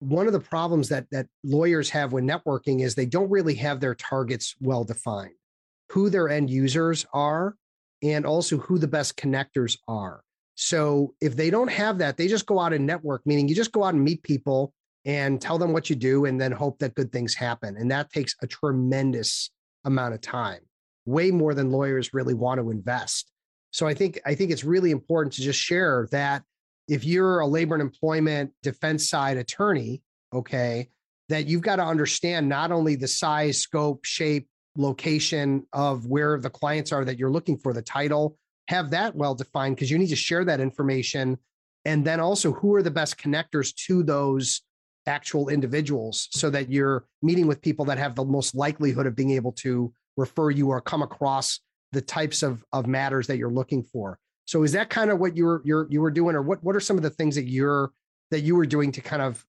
one 0.00 0.26
of 0.26 0.34
the 0.34 0.40
problems 0.40 0.90
that 0.90 1.06
that 1.12 1.28
lawyers 1.42 1.88
have 1.88 2.12
when 2.12 2.28
networking 2.28 2.82
is 2.82 2.94
they 2.94 3.06
don't 3.06 3.30
really 3.30 3.54
have 3.54 3.80
their 3.80 3.94
targets 3.94 4.54
well 4.60 4.84
defined, 4.84 5.32
who 5.92 6.10
their 6.10 6.28
end 6.28 6.50
users 6.50 7.06
are, 7.14 7.56
and 8.02 8.26
also 8.26 8.58
who 8.58 8.78
the 8.78 8.88
best 8.88 9.16
connectors 9.16 9.78
are. 9.86 10.22
So 10.54 11.14
if 11.20 11.36
they 11.36 11.50
don't 11.50 11.70
have 11.70 11.98
that, 11.98 12.16
they 12.16 12.26
just 12.26 12.46
go 12.46 12.58
out 12.58 12.72
and 12.72 12.86
network, 12.86 13.22
meaning 13.24 13.48
you 13.48 13.54
just 13.54 13.72
go 13.72 13.84
out 13.84 13.94
and 13.94 14.02
meet 14.02 14.22
people 14.22 14.72
and 15.04 15.40
tell 15.40 15.58
them 15.58 15.72
what 15.72 15.88
you 15.88 15.96
do 15.96 16.24
and 16.24 16.40
then 16.40 16.52
hope 16.52 16.80
that 16.80 16.94
good 16.94 17.12
things 17.12 17.34
happen. 17.34 17.76
And 17.76 17.90
that 17.90 18.10
takes 18.10 18.34
a 18.42 18.46
tremendous 18.46 19.50
amount 19.84 20.14
of 20.14 20.20
time, 20.20 20.60
way 21.06 21.30
more 21.30 21.54
than 21.54 21.70
lawyers 21.70 22.12
really 22.12 22.34
want 22.34 22.60
to 22.60 22.70
invest. 22.70 23.30
So 23.70 23.86
I 23.86 23.94
think 23.94 24.20
I 24.26 24.34
think 24.34 24.50
it's 24.50 24.64
really 24.64 24.90
important 24.90 25.34
to 25.34 25.42
just 25.42 25.60
share 25.60 26.08
that 26.10 26.42
if 26.88 27.04
you're 27.04 27.40
a 27.40 27.46
labor 27.46 27.74
and 27.74 27.82
employment 27.82 28.52
defense 28.62 29.08
side 29.08 29.36
attorney, 29.36 30.02
okay, 30.32 30.88
that 31.28 31.46
you've 31.46 31.62
got 31.62 31.76
to 31.76 31.84
understand 31.84 32.48
not 32.48 32.72
only 32.72 32.96
the 32.96 33.08
size, 33.08 33.58
scope, 33.58 34.04
shape, 34.04 34.48
location 34.78 35.66
of 35.72 36.06
where 36.06 36.38
the 36.40 36.48
clients 36.48 36.92
are 36.92 37.04
that 37.04 37.18
you're 37.18 37.30
looking 37.30 37.58
for, 37.58 37.72
the 37.74 37.82
title, 37.82 38.38
have 38.68 38.90
that 38.90 39.14
well 39.14 39.34
defined 39.34 39.76
because 39.76 39.90
you 39.90 39.98
need 39.98 40.08
to 40.08 40.16
share 40.16 40.44
that 40.44 40.60
information. 40.60 41.36
And 41.84 42.04
then 42.04 42.20
also, 42.20 42.52
who 42.52 42.74
are 42.74 42.82
the 42.82 42.90
best 42.90 43.18
connectors 43.18 43.74
to 43.86 44.02
those 44.02 44.62
actual 45.06 45.48
individuals 45.48 46.28
so 46.32 46.50
that 46.50 46.70
you're 46.70 47.06
meeting 47.22 47.46
with 47.46 47.62
people 47.62 47.84
that 47.86 47.98
have 47.98 48.14
the 48.14 48.24
most 48.24 48.54
likelihood 48.54 49.06
of 49.06 49.16
being 49.16 49.30
able 49.32 49.52
to 49.52 49.92
refer 50.16 50.50
you 50.50 50.68
or 50.68 50.80
come 50.80 51.02
across 51.02 51.60
the 51.92 52.02
types 52.02 52.42
of, 52.42 52.64
of 52.72 52.86
matters 52.86 53.26
that 53.26 53.38
you're 53.38 53.50
looking 53.50 53.82
for. 53.82 54.18
So 54.46 54.62
is 54.62 54.72
that 54.72 54.90
kind 54.90 55.10
of 55.10 55.18
what 55.18 55.36
you're 55.36 55.60
you're 55.64 55.86
you 55.90 56.00
were 56.00 56.10
doing, 56.10 56.34
or 56.34 56.42
what 56.42 56.62
what 56.62 56.76
are 56.76 56.80
some 56.80 56.96
of 56.96 57.02
the 57.02 57.10
things 57.10 57.34
that 57.34 57.48
you're 57.48 57.90
that 58.30 58.40
you 58.40 58.56
were 58.56 58.66
doing 58.66 58.92
to 58.92 59.00
kind 59.00 59.22
of 59.22 59.44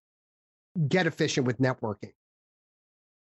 get 0.87 1.07
efficient 1.07 1.47
with 1.47 1.57
networking? 1.59 2.11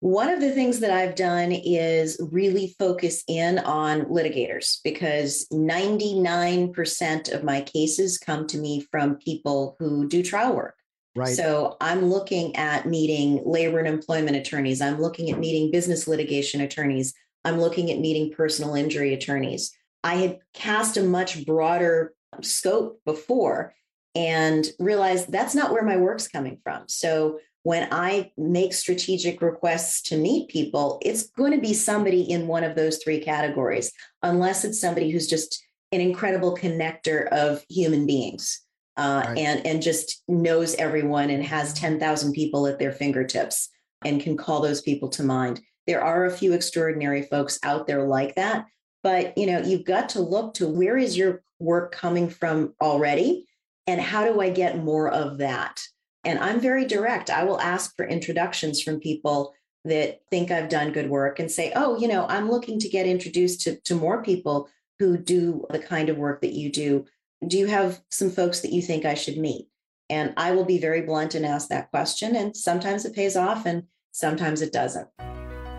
One 0.02 0.30
of 0.30 0.42
the 0.42 0.52
things 0.52 0.80
that 0.80 0.90
I've 0.90 1.14
done 1.14 1.52
is 1.52 2.20
really 2.32 2.76
focus 2.80 3.24
in 3.28 3.60
on 3.60 4.06
litigators 4.06 4.80
because 4.84 5.48
99% 5.54 7.32
of 7.32 7.44
my 7.44 7.62
cases 7.62 8.18
come 8.18 8.48
to 8.48 8.58
me 8.58 8.88
from 8.90 9.18
people 9.18 9.76
who 9.78 10.08
do 10.08 10.24
trial 10.24 10.56
work. 10.56 10.76
Right. 11.16 11.36
So 11.36 11.78
I'm 11.80 12.06
looking 12.06 12.56
at 12.56 12.88
meeting 12.88 13.44
labor 13.46 13.78
and 13.78 13.88
employment 13.88 14.38
attorneys. 14.38 14.82
I'm 14.82 15.00
looking 15.00 15.30
at 15.30 15.38
meeting 15.38 15.70
business 15.70 16.08
litigation 16.08 16.62
attorneys. 16.62 17.14
I'm 17.46 17.60
looking 17.60 17.92
at 17.92 18.00
meeting 18.00 18.34
personal 18.36 18.74
injury 18.74 19.14
attorneys. 19.14 19.72
I 20.04 20.16
had 20.16 20.40
cast 20.56 20.98
a 20.98 21.04
much 21.04 21.46
broader 21.46 22.16
scope 22.42 23.00
before 23.06 23.76
and 24.16 24.68
realized 24.80 25.32
that's 25.32 25.54
not 25.54 25.72
where 25.72 25.84
my 25.84 25.98
work's 25.98 26.28
coming 26.28 26.58
from. 26.64 26.86
So 26.88 27.40
when 27.64 27.88
I 27.92 28.32
make 28.38 28.74
strategic 28.74 29.42
requests 29.42 30.02
to 30.04 30.18
meet 30.18 30.50
people, 30.50 31.00
it's 31.04 31.30
going 31.30 31.52
to 31.52 31.60
be 31.60 31.74
somebody 31.74 32.22
in 32.24 32.48
one 32.48 32.64
of 32.64 32.76
those 32.76 32.98
three 32.98 33.20
categories, 33.20 33.92
unless 34.24 34.66
it's 34.66 34.82
somebody 34.82 35.12
who's 35.12 35.28
just 35.28 35.64
an 35.92 36.02
incredible 36.02 36.56
connector 36.56 37.28
of 37.30 37.64
human 37.70 38.06
beings 38.08 38.62
uh, 38.98 39.24
right. 39.26 39.38
and, 39.38 39.66
and 39.66 39.82
just 39.82 40.24
knows 40.28 40.74
everyone 40.76 41.30
and 41.30 41.44
has 41.44 41.74
10,000 41.74 42.34
people 42.34 42.66
at 42.66 42.80
their 42.80 42.92
fingertips 42.92 43.70
and 44.04 44.22
can 44.22 44.38
call 44.38 44.62
those 44.62 44.82
people 44.82 45.10
to 45.10 45.24
mind. 45.24 45.62
There 45.86 46.04
are 46.04 46.26
a 46.26 46.32
few 46.32 46.54
extraordinary 46.54 47.24
folks 47.24 47.60
out 47.64 47.88
there 47.88 48.08
like 48.08 48.36
that, 48.36 48.66
but 49.04 49.38
you 49.38 49.48
know, 49.48 49.60
you've 49.60 49.86
got 49.86 50.10
to 50.10 50.22
look 50.22 50.54
to 50.56 50.68
where 50.68 50.98
is 50.98 51.18
your 51.18 51.44
work 51.60 51.92
coming 51.92 52.30
from 52.30 52.74
already 52.82 53.46
and 53.88 54.00
how 54.00 54.26
do 54.26 54.40
I 54.42 54.50
get 54.50 54.84
more 54.84 55.10
of 55.10 55.40
that? 55.40 55.82
And 56.24 56.40
I'm 56.40 56.60
very 56.60 56.86
direct. 56.86 57.30
I 57.30 57.44
will 57.44 57.60
ask 57.60 57.96
for 57.96 58.08
introductions 58.08 58.82
from 58.82 59.00
people 59.00 59.54
that 59.86 60.22
think 60.30 60.52
I've 60.52 60.70
done 60.70 60.92
good 60.92 61.10
work 61.10 61.40
and 61.40 61.50
say, 61.50 61.72
oh, 61.76 61.98
you 61.98 62.08
know, 62.08 62.28
I'm 62.28 62.50
looking 62.50 62.80
to 62.80 62.90
get 62.90 63.08
introduced 63.08 63.62
to, 63.62 63.78
to 63.82 63.96
more 63.96 64.22
people 64.24 64.70
who 65.00 65.18
do 65.18 65.66
the 65.72 65.80
kind 65.80 66.10
of 66.10 66.18
work 66.18 66.42
that 66.42 66.54
you 66.54 66.72
do. 66.72 67.06
Do 67.48 67.58
you 67.58 67.66
have 67.66 68.02
some 68.10 68.30
folks 68.30 68.60
that 68.60 68.72
you 68.72 68.84
think 68.84 69.06
I 69.06 69.16
should 69.16 69.38
meet? 69.38 69.68
And 70.10 70.34
I 70.38 70.52
will 70.52 70.66
be 70.66 70.78
very 70.78 71.02
blunt 71.02 71.34
and 71.34 71.46
ask 71.46 71.70
that 71.70 71.90
question. 71.90 72.36
And 72.36 72.56
sometimes 72.56 73.06
it 73.06 73.16
pays 73.16 73.36
off 73.36 73.66
and 73.66 73.84
sometimes 74.12 74.62
it 74.62 74.72
doesn't. 74.72 75.08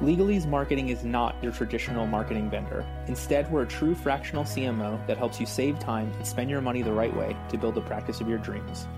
Legalese 0.00 0.48
Marketing 0.48 0.88
is 0.88 1.04
not 1.04 1.36
your 1.40 1.52
traditional 1.52 2.08
marketing 2.08 2.50
vendor. 2.50 2.84
Instead, 3.06 3.48
we're 3.52 3.62
a 3.62 3.66
true 3.66 3.94
fractional 3.94 4.42
CMO 4.42 5.06
that 5.06 5.16
helps 5.16 5.38
you 5.38 5.46
save 5.46 5.78
time 5.78 6.10
and 6.14 6.26
spend 6.26 6.50
your 6.50 6.60
money 6.60 6.82
the 6.82 6.92
right 6.92 7.14
way 7.16 7.36
to 7.50 7.56
build 7.56 7.76
the 7.76 7.82
practice 7.82 8.20
of 8.20 8.28
your 8.28 8.38
dreams. 8.38 8.88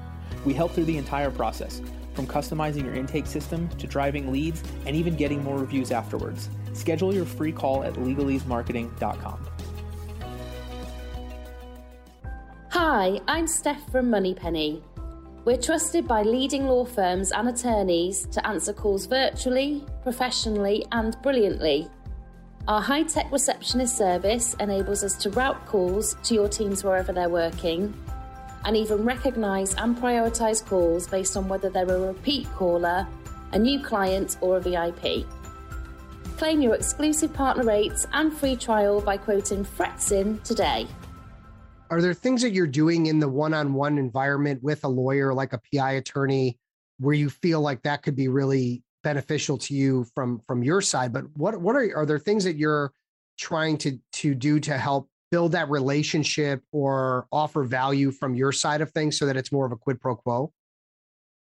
We 0.45 0.55
help 0.55 0.73
through 0.73 0.85
the 0.85 0.99
entire 0.99 1.31
process, 1.31 1.81
from 2.15 2.27
customizing 2.27 2.85
your 2.85 2.95
intake 2.95 3.27
system 3.27 3.69
to 3.69 3.87
driving 3.87 4.31
leads 4.31 4.63
and 4.87 4.95
even 4.95 5.17
getting 5.17 5.43
more 5.43 5.59
reviews 5.59 5.91
afterwards. 5.91 6.49
Schedule 6.73 7.15
your 7.15 7.25
free 7.25 7.53
call 7.53 7.85
at 7.85 7.95
legalesemarketing.com. 7.95 9.49
Hi, 12.71 13.21
I'm 13.29 13.47
Steph 13.47 13.91
from 13.91 14.11
Moneypenny. 14.11 14.83
We're 15.45 15.59
trusted 15.59 16.09
by 16.09 16.23
leading 16.23 16.67
law 16.67 16.85
firms 16.85 17.31
and 17.31 17.49
attorneys 17.49 18.27
to 18.29 18.47
answer 18.47 18.73
calls 18.73 19.07
virtually, 19.07 19.85
professionally, 20.03 20.87
and 20.91 21.17
brilliantly. 21.23 21.89
Our 22.67 22.81
high 22.81 23.03
tech 23.03 23.31
receptionist 23.31 23.99
service 23.99 24.55
enables 24.59 25.05
us 25.05 25.17
to 25.19 25.31
route 25.31 25.67
calls 25.67 26.17
to 26.25 26.35
your 26.35 26.49
teams 26.49 26.83
wherever 26.83 27.13
they're 27.13 27.29
working 27.29 27.93
and 28.65 28.77
even 28.77 29.05
recognise 29.05 29.75
and 29.75 29.97
prioritise 29.97 30.65
calls 30.65 31.07
based 31.07 31.37
on 31.37 31.49
whether 31.49 31.71
they're 31.71 31.89
a 31.89 32.01
repeat 32.01 32.47
caller, 32.55 33.07
a 33.53 33.59
new 33.59 33.81
client, 33.81 34.37
or 34.41 34.57
a 34.57 34.61
VIP. 34.61 35.27
Claim 36.37 36.61
your 36.61 36.75
exclusive 36.75 37.33
partner 37.33 37.65
rates 37.65 38.07
and 38.13 38.33
free 38.33 38.57
trial 38.57 39.01
by 39.01 39.17
quoting 39.17 39.65
Fretzin 39.65 40.43
today. 40.43 40.87
Are 41.91 42.01
there 42.01 42.15
things 42.15 42.43
that 42.43 42.51
you're 42.51 42.67
doing 42.67 43.07
in 43.07 43.21
the 43.21 43.29
one 43.29 43.55
on 43.55 43.75
one 43.75 43.99
environment 43.99 44.63
with 44.63 44.85
a 44.85 44.89
lawyer, 44.89 45.33
like 45.33 45.53
a 45.53 45.61
PI 45.73 45.93
attorney, 45.93 46.59
where 46.99 47.15
you 47.15 47.31
feel 47.31 47.61
like 47.61 47.83
that 47.83 48.03
could 48.03 48.17
be 48.17 48.29
really 48.29 48.83
beneficial 49.05 49.59
to 49.59 49.75
you 49.75 50.05
from 50.15 50.41
from 50.47 50.65
your 50.65 50.81
side 50.81 51.13
but 51.13 51.25
what 51.37 51.61
what 51.61 51.77
are 51.77 51.97
are 51.97 52.07
there 52.07 52.19
things 52.19 52.43
that 52.43 52.57
you're 52.57 52.91
trying 53.39 53.77
to 53.77 53.99
to 54.13 54.35
do 54.35 54.59
to 54.59 54.77
help 54.77 55.09
build 55.31 55.53
that 55.53 55.69
relationship 55.71 56.63
or 56.73 57.27
offer 57.33 57.65
value 57.65 58.11
from 58.11 58.35
your 58.35 58.53
side 58.53 58.81
of 58.81 58.91
things 58.91 59.19
so 59.19 59.27
that 59.27 59.37
it's 59.37 59.53
more 59.53 59.67
of 59.67 59.73
a 59.73 59.77
quid 59.77 60.01
pro 60.01 60.17
quo? 60.17 60.53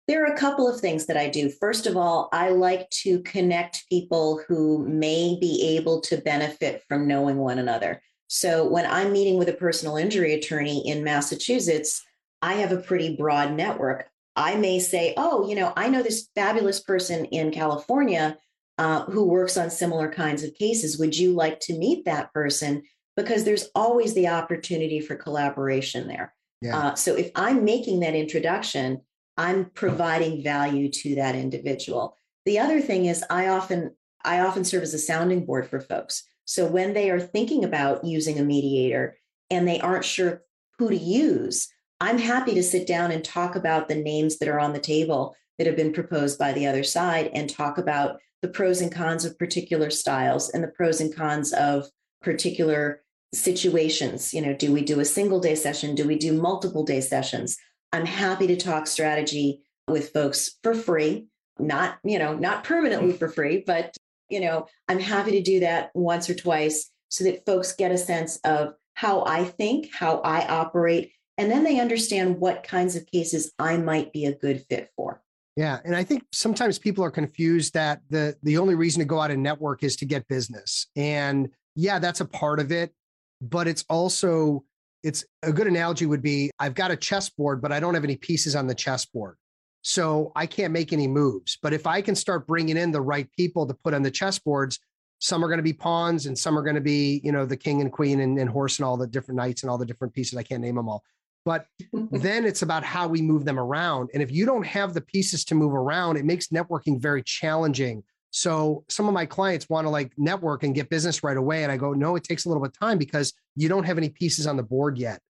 There 0.08 0.24
are 0.24 0.34
a 0.34 0.38
couple 0.38 0.70
of 0.70 0.80
things 0.80 1.06
that 1.08 1.18
I 1.18 1.28
do. 1.28 1.50
First 1.50 1.86
of 1.86 1.98
all, 1.98 2.30
I 2.32 2.50
like 2.50 2.90
to 2.92 3.22
connect 3.24 3.90
people 3.90 4.42
who 4.48 4.88
may 4.88 5.38
be 5.40 5.76
able 5.78 6.00
to 6.02 6.18
benefit 6.18 6.84
from 6.88 7.08
knowing 7.08 7.38
one 7.38 7.60
another. 7.60 8.02
So 8.28 8.68
when 8.68 8.86
I'm 8.86 9.12
meeting 9.12 9.38
with 9.38 9.50
a 9.50 9.54
personal 9.54 9.98
injury 9.98 10.34
attorney 10.34 10.88
in 10.88 11.04
Massachusetts, 11.04 12.06
I 12.42 12.54
have 12.56 12.72
a 12.72 12.82
pretty 12.82 13.16
broad 13.18 13.54
network. 13.54 14.10
I 14.36 14.56
may 14.56 14.80
say, 14.80 15.14
oh, 15.18 15.48
you 15.50 15.56
know, 15.56 15.74
I 15.76 15.90
know 15.90 16.04
this 16.04 16.30
fabulous 16.36 16.80
person 16.80 17.26
in 17.26 17.52
California 17.52 18.38
uh, 18.78 19.06
who 19.06 19.26
works 19.26 19.58
on 19.58 19.70
similar 19.70 20.10
kinds 20.10 20.44
of 20.44 20.54
cases. 20.54 21.00
Would 21.00 21.18
you 21.18 21.34
like 21.34 21.60
to 21.62 21.78
meet 21.78 22.06
that 22.06 22.32
person? 22.32 22.84
Because 23.18 23.44
there's 23.44 23.70
always 23.76 24.14
the 24.14 24.30
opportunity 24.30 25.02
for 25.02 25.16
collaboration 25.16 26.08
there. 26.08 26.34
Yeah. 26.62 26.78
Uh, 26.78 26.96
so 26.96 27.16
if 27.16 27.32
I'm 27.36 27.66
making 27.66 28.00
that 28.00 28.16
introduction, 28.16 29.02
I'm 29.36 29.66
providing 29.72 30.44
value 30.44 30.90
to 30.90 31.16
that 31.16 31.36
individual. 31.36 32.16
The 32.46 32.60
other 32.60 32.80
thing 32.80 33.06
is 33.06 33.26
I 33.30 33.50
often 33.50 33.96
I 34.24 34.40
often 34.40 34.64
serve 34.64 34.84
as 34.84 34.94
a 34.94 35.00
sounding 35.00 35.46
board 35.46 35.68
for 35.68 35.80
folks. 35.80 36.24
So 36.46 36.66
when 36.66 36.94
they 36.94 37.10
are 37.10 37.20
thinking 37.20 37.64
about 37.64 38.06
using 38.06 38.40
a 38.40 38.44
mediator 38.44 39.18
and 39.50 39.68
they 39.68 39.80
aren't 39.80 40.06
sure 40.06 40.44
who 40.78 40.90
to 40.90 40.96
use, 40.96 41.68
I'm 42.00 42.18
happy 42.18 42.54
to 42.56 42.64
sit 42.64 42.88
down 42.88 43.12
and 43.12 43.24
talk 43.24 43.56
about 43.56 43.88
the 43.88 43.96
names 43.96 44.38
that 44.38 44.50
are 44.50 44.60
on 44.60 44.74
the 44.74 44.80
table 44.80 45.36
that 45.58 45.68
have 45.68 45.76
been 45.76 45.94
proposed 45.94 46.38
by 46.38 46.54
the 46.54 46.68
other 46.68 46.84
side 46.84 47.32
and 47.34 47.50
talk 47.50 47.78
about 47.78 48.20
the 48.42 48.48
pros 48.48 48.82
and 48.82 48.92
cons 48.92 49.26
of 49.26 49.38
particular 49.40 49.90
styles 49.90 50.50
and 50.50 50.64
the 50.64 50.68
pros 50.68 51.02
and 51.02 51.16
cons 51.16 51.54
of 51.54 51.88
particular 52.22 53.02
situations. 53.34 54.34
You 54.34 54.42
know, 54.42 54.54
do 54.54 54.72
we 54.72 54.82
do 54.82 55.00
a 55.00 55.06
single 55.06 55.40
day 55.40 55.56
session? 55.56 55.96
Do 55.96 56.08
we 56.08 56.18
do 56.18 56.34
multiple 56.34 56.84
day 56.84 57.02
sessions? 57.02 57.58
I'm 57.92 58.06
happy 58.06 58.48
to 58.48 58.56
talk 58.56 58.88
strategy 58.88 59.64
with 59.88 60.12
folks 60.12 60.58
for 60.64 60.74
free, 60.74 61.28
not, 61.60 61.98
you 62.04 62.20
know, 62.20 62.36
not 62.36 62.64
permanently 62.64 63.14
for 63.14 63.30
free, 63.30 63.64
but, 63.66 63.96
you 64.30 64.40
know, 64.40 64.68
I'm 64.88 65.00
happy 65.00 65.32
to 65.32 65.42
do 65.42 65.62
that 65.62 65.92
once 65.94 66.30
or 66.30 66.36
twice 66.36 66.92
so 67.10 67.24
that 67.24 67.46
folks 67.46 67.74
get 67.74 67.92
a 67.92 67.98
sense 67.98 68.38
of 68.44 68.74
how 68.94 69.24
I 69.26 69.46
think, 69.46 69.94
how 69.94 70.20
I 70.20 70.46
operate, 70.48 71.12
and 71.38 71.52
then 71.52 71.64
they 71.64 71.80
understand 71.80 72.40
what 72.40 72.64
kinds 72.64 72.96
of 72.96 73.06
cases 73.06 73.52
I 73.60 73.78
might 73.78 74.12
be 74.12 74.26
a 74.26 74.36
good 74.36 74.66
fit 74.70 74.90
for. 74.96 75.22
Yeah, 75.56 75.80
and 75.86 75.96
I 75.96 76.04
think 76.04 76.24
sometimes 76.32 76.78
people 76.78 77.04
are 77.04 77.12
confused 77.12 77.74
that 77.76 78.02
the 78.10 78.36
the 78.44 78.58
only 78.58 78.76
reason 78.76 79.00
to 79.00 79.06
go 79.06 79.20
out 79.20 79.32
and 79.32 79.42
network 79.42 79.84
is 79.84 79.96
to 79.98 80.06
get 80.06 80.28
business. 80.28 80.88
And 80.96 81.50
yeah, 81.76 82.00
that's 82.00 82.22
a 82.22 82.26
part 82.26 82.60
of 82.60 82.72
it, 82.72 82.94
but 83.42 83.68
it's 83.68 83.86
also 83.90 84.64
it's 85.04 85.24
a 85.44 85.52
good 85.54 85.68
analogy 85.68 86.06
would 86.06 86.22
be 86.22 86.52
I've 86.60 86.74
got 86.74 86.92
a 86.92 86.98
chessboard, 86.98 87.62
but 87.62 87.72
I 87.72 87.80
don't 87.80 87.94
have 87.94 88.04
any 88.04 88.16
pieces 88.16 88.56
on 88.56 88.68
the 88.68 88.76
chessboard. 88.76 89.38
So 89.82 90.32
I 90.36 90.46
can't 90.46 90.74
make 90.74 90.92
any 90.92 91.08
moves. 91.08 91.58
But 91.62 91.74
if 91.74 91.88
I 91.88 92.02
can 92.02 92.16
start 92.16 92.48
bringing 92.48 92.78
in 92.78 92.92
the 92.92 93.02
right 93.02 93.30
people 93.38 93.66
to 93.68 93.74
put 93.74 93.94
on 93.94 94.04
the 94.04 94.12
chessboards, 94.12 94.80
some 95.20 95.44
are 95.44 95.48
going 95.48 95.60
to 95.60 95.64
be 95.64 95.74
pawns 95.74 96.26
and 96.26 96.38
some 96.38 96.58
are 96.58 96.62
going 96.62 96.76
to 96.76 96.82
be, 96.82 97.22
you 97.24 97.32
know, 97.32 97.46
the 97.46 97.58
king 97.58 97.82
and 97.82 97.92
queen 97.92 98.20
and, 98.20 98.38
and 98.38 98.50
horse 98.50 98.80
and 98.80 98.86
all 98.86 98.98
the 98.98 99.08
different 99.08 99.38
knights 99.38 99.64
and 99.64 99.70
all 99.70 99.78
the 99.78 99.86
different 99.86 100.14
pieces. 100.14 100.38
I 100.38 100.44
can't 100.44 100.62
name 100.62 100.76
them 100.76 100.90
all. 100.90 101.04
But 101.46 101.68
then 102.12 102.46
it's 102.46 102.62
about 102.62 102.84
how 102.84 103.08
we 103.08 103.22
move 103.22 103.46
them 103.46 103.60
around. 103.60 104.10
And 104.14 104.22
if 104.22 104.32
you 104.32 104.46
don't 104.46 104.66
have 104.66 104.94
the 104.94 105.02
pieces 105.02 105.46
to 105.46 105.56
move 105.56 105.74
around, 105.74 106.18
it 106.18 106.26
makes 106.26 106.48
networking 106.48 107.00
very 107.00 107.24
challenging. 107.24 108.04
So 108.32 108.84
some 108.90 109.08
of 109.08 109.14
my 109.14 109.26
clients 109.26 109.70
want 109.70 109.86
to 109.86 109.90
like 109.90 110.12
network 110.18 110.64
and 110.64 110.76
get 110.76 110.90
business 110.90 111.24
right 111.24 111.38
away. 111.38 111.64
And 111.64 111.72
I 111.72 111.78
go, 111.78 111.94
no, 111.94 112.16
it 112.16 112.24
takes 112.24 112.46
a 112.46 112.50
little 112.50 112.62
bit 112.62 112.70
of 112.70 112.80
time 112.80 112.98
because 112.98 113.34
you 113.56 113.70
don't 113.70 113.86
have 113.86 113.98
any 113.98 114.10
pieces 114.10 114.48
on 114.48 114.58
the 114.58 114.64
board 114.64 114.98
yet. 114.98 115.22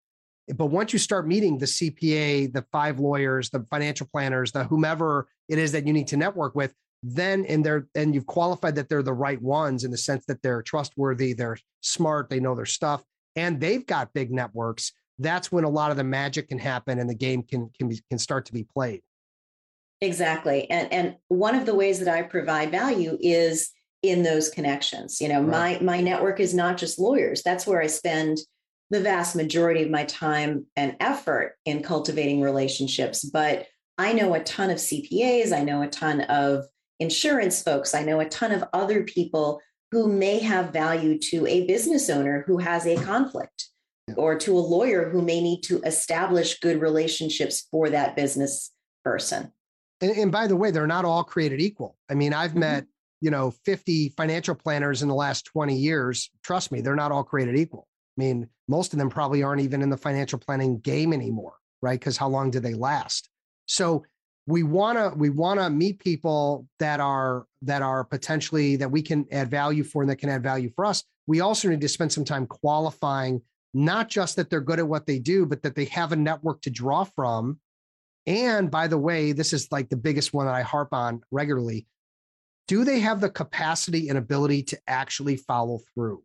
But 0.56 0.68
once 0.68 0.94
you 0.94 1.00
start 1.00 1.28
meeting 1.28 1.58
the 1.58 1.66
CPA, 1.66 2.54
the 2.54 2.66
five 2.72 3.00
lawyers, 3.00 3.50
the 3.50 3.66
financial 3.70 4.08
planners, 4.12 4.52
the 4.52 4.64
whomever 4.64 5.28
it 5.50 5.58
is 5.58 5.72
that 5.74 5.86
you 5.86 5.94
need 5.94 6.08
to 6.08 6.18
network 6.18 6.56
with, 6.56 6.74
then 7.04 7.46
and 7.46 7.66
they're 7.66 7.88
and 7.96 8.16
you've 8.16 8.26
qualified 8.26 8.76
that 8.76 8.90
they're 8.90 9.04
the 9.04 9.14
right 9.14 9.42
ones 9.42 9.84
in 9.84 9.92
the 9.92 9.98
sense 9.98 10.26
that 10.26 10.42
they're 10.42 10.62
trustworthy, 10.62 11.34
they're 11.34 11.58
smart, 11.82 12.30
they 12.30 12.40
know 12.40 12.56
their 12.56 12.66
stuff, 12.66 13.04
and 13.36 13.60
they've 13.60 13.86
got 13.86 14.14
big 14.14 14.32
networks. 14.32 14.94
That's 15.20 15.52
when 15.52 15.64
a 15.64 15.70
lot 15.70 15.92
of 15.92 15.98
the 15.98 16.04
magic 16.04 16.50
can 16.50 16.60
happen 16.60 17.00
and 17.00 17.10
the 17.10 17.16
game 17.16 17.44
can 17.44 17.70
can 17.78 17.90
be, 17.90 18.02
can 18.10 18.18
start 18.18 18.46
to 18.46 18.54
be 18.54 18.64
played. 18.64 19.02
Exactly. 20.02 20.70
And 20.70 20.92
and 20.94 21.16
one 21.28 21.56
of 21.56 21.66
the 21.66 21.76
ways 21.76 22.00
that 22.00 22.08
I 22.08 22.22
provide 22.22 22.72
value 22.72 23.18
is 23.20 23.72
in 24.04 24.24
those 24.24 24.50
connections. 24.50 25.20
You 25.20 25.30
know, 25.30 25.42
right. 25.42 25.82
my 25.82 25.98
my 25.98 26.02
network 26.02 26.40
is 26.40 26.54
not 26.54 26.78
just 26.78 27.00
lawyers. 27.00 27.42
That's 27.44 27.66
where 27.66 27.82
I 27.82 27.88
spend 27.88 28.38
the 28.90 29.02
vast 29.02 29.36
majority 29.36 29.84
of 29.84 29.90
my 29.90 30.06
time 30.06 30.66
and 30.76 30.96
effort 31.00 31.56
in 31.66 31.84
cultivating 31.84 32.42
relationships, 32.42 33.26
but 33.26 33.68
I 33.98 34.14
know 34.14 34.34
a 34.34 34.44
ton 34.44 34.70
of 34.70 34.78
CPAs, 34.78 35.52
I 35.52 35.64
know 35.64 35.82
a 35.82 35.88
ton 35.88 36.22
of 36.22 36.66
insurance 37.00 37.62
folks, 37.62 37.94
I 37.94 38.04
know 38.04 38.20
a 38.20 38.30
ton 38.30 38.52
of 38.52 38.64
other 38.74 39.04
people 39.04 39.60
who 39.92 40.08
may 40.12 40.40
have 40.40 40.72
value 40.72 41.18
to 41.18 41.46
a 41.48 41.66
business 41.66 42.10
owner 42.10 42.44
who 42.48 42.58
has 42.60 42.86
a 42.86 43.02
conflict 43.04 43.70
yeah. 44.08 44.16
or 44.16 44.38
to 44.40 44.58
a 44.58 44.60
lawyer 44.60 45.10
who 45.10 45.22
may 45.22 45.42
need 45.42 45.62
to 45.64 45.82
establish 45.82 46.60
good 46.60 46.80
relationships 46.82 47.68
for 47.72 47.90
that 47.90 48.16
business 48.16 48.72
person. 49.04 49.52
And, 50.02 50.12
and, 50.12 50.32
by 50.32 50.48
the 50.48 50.56
way, 50.56 50.72
they're 50.72 50.88
not 50.88 51.06
all 51.06 51.24
created 51.24 51.62
equal. 51.62 51.96
I 52.10 52.14
mean, 52.14 52.34
I've 52.34 52.52
mm-hmm. 52.52 52.60
met, 52.60 52.86
you 53.22 53.32
know, 53.32 53.52
50 53.66 54.10
financial 54.10 54.56
planners 54.56 55.02
in 55.02 55.08
the 55.08 55.16
last 55.16 55.46
20 55.46 55.76
years. 55.76 56.30
Trust 56.44 56.72
me, 56.72 56.82
they're 56.82 56.96
not 56.96 57.12
all 57.12 57.24
created 57.24 57.58
equal. 57.58 57.88
I 58.18 58.22
mean, 58.22 58.50
most 58.68 58.94
of 58.94 59.00
them 59.00 59.10
probably 59.10 59.44
aren't 59.44 59.62
even 59.62 59.82
in 59.82 59.90
the 59.90 59.98
financial 59.98 60.40
planning 60.40 60.80
game 60.80 61.14
anymore, 61.14 61.54
right? 61.82 62.00
Because 62.00 62.18
how 62.18 62.28
long 62.28 62.52
do 62.52 62.60
they 62.60 62.74
last? 62.74 63.30
So 63.66 64.04
we 64.48 64.64
want 64.64 64.98
to 64.98 65.18
we 65.18 65.30
want 65.30 65.60
to 65.60 65.70
meet 65.70 66.00
people 66.00 66.68
that 66.80 67.00
are 67.00 67.46
that 67.62 67.82
are 67.82 68.04
potentially 68.06 68.78
that 68.78 68.90
we 68.90 69.02
can 69.02 69.26
add 69.32 69.52
value 69.52 69.84
for 69.84 70.02
and 70.02 70.10
that 70.10 70.16
can 70.16 70.30
add 70.30 70.42
value 70.42 70.72
for 70.76 70.86
us. 70.86 71.04
We 71.28 71.42
also 71.42 71.68
need 71.68 71.82
to 71.82 71.90
spend 71.90 72.12
some 72.12 72.24
time 72.24 72.48
qualifying 72.48 73.42
not 73.74 74.10
just 74.10 74.38
that 74.38 74.50
they're 74.50 74.62
good 74.62 74.80
at 74.80 74.88
what 74.88 75.06
they 75.06 75.20
do, 75.20 75.46
but 75.46 75.62
that 75.64 75.76
they 75.76 75.86
have 75.86 76.14
a 76.14 76.16
network 76.16 76.62
to 76.62 76.70
draw 76.70 77.04
from 77.04 77.60
and 78.28 78.70
by 78.70 78.88
the 78.88 78.98
way, 78.98 79.32
this 79.32 79.54
is 79.54 79.72
like 79.72 79.90
the 79.90 79.96
biggest 79.96 80.34
one 80.34 80.46
that 80.46 80.54
I 80.54 80.62
harp 80.62 80.90
on 80.94 81.22
regularly. 81.32 81.88
Do 82.68 82.84
they 82.84 83.00
have 83.00 83.22
the 83.22 83.30
capacity 83.30 84.10
and 84.10 84.18
ability 84.18 84.64
to 84.64 84.80
actually 84.88 85.38
follow 85.38 85.80
through? 85.96 86.22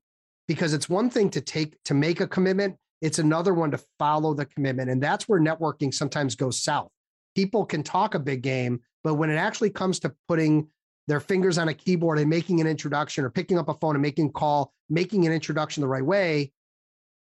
Because 0.48 0.74
it's 0.74 0.88
one 0.88 1.08
thing 1.08 1.30
to 1.30 1.40
take 1.40 1.80
to 1.84 1.94
make 1.94 2.20
a 2.20 2.26
commitment, 2.26 2.76
it's 3.00 3.20
another 3.20 3.54
one 3.54 3.70
to 3.70 3.80
follow 4.00 4.34
the 4.34 4.44
commitment. 4.44 4.90
And 4.90 5.00
that's 5.00 5.28
where 5.28 5.40
networking 5.40 5.94
sometimes 5.94 6.34
goes 6.34 6.60
south. 6.60 6.90
People 7.36 7.64
can 7.64 7.84
talk 7.84 8.16
a 8.16 8.18
big 8.18 8.42
game, 8.42 8.80
but 9.04 9.14
when 9.14 9.30
it 9.30 9.36
actually 9.36 9.70
comes 9.70 10.00
to 10.00 10.12
putting 10.26 10.66
their 11.06 11.20
fingers 11.20 11.58
on 11.58 11.68
a 11.68 11.74
keyboard 11.74 12.18
and 12.18 12.28
making 12.28 12.60
an 12.60 12.66
introduction 12.66 13.24
or 13.24 13.30
picking 13.30 13.58
up 13.58 13.68
a 13.68 13.74
phone 13.74 13.94
and 13.94 14.02
making 14.02 14.26
a 14.26 14.32
call, 14.32 14.72
making 14.90 15.26
an 15.26 15.32
introduction 15.32 15.80
the 15.80 15.88
right 15.88 16.04
way, 16.04 16.52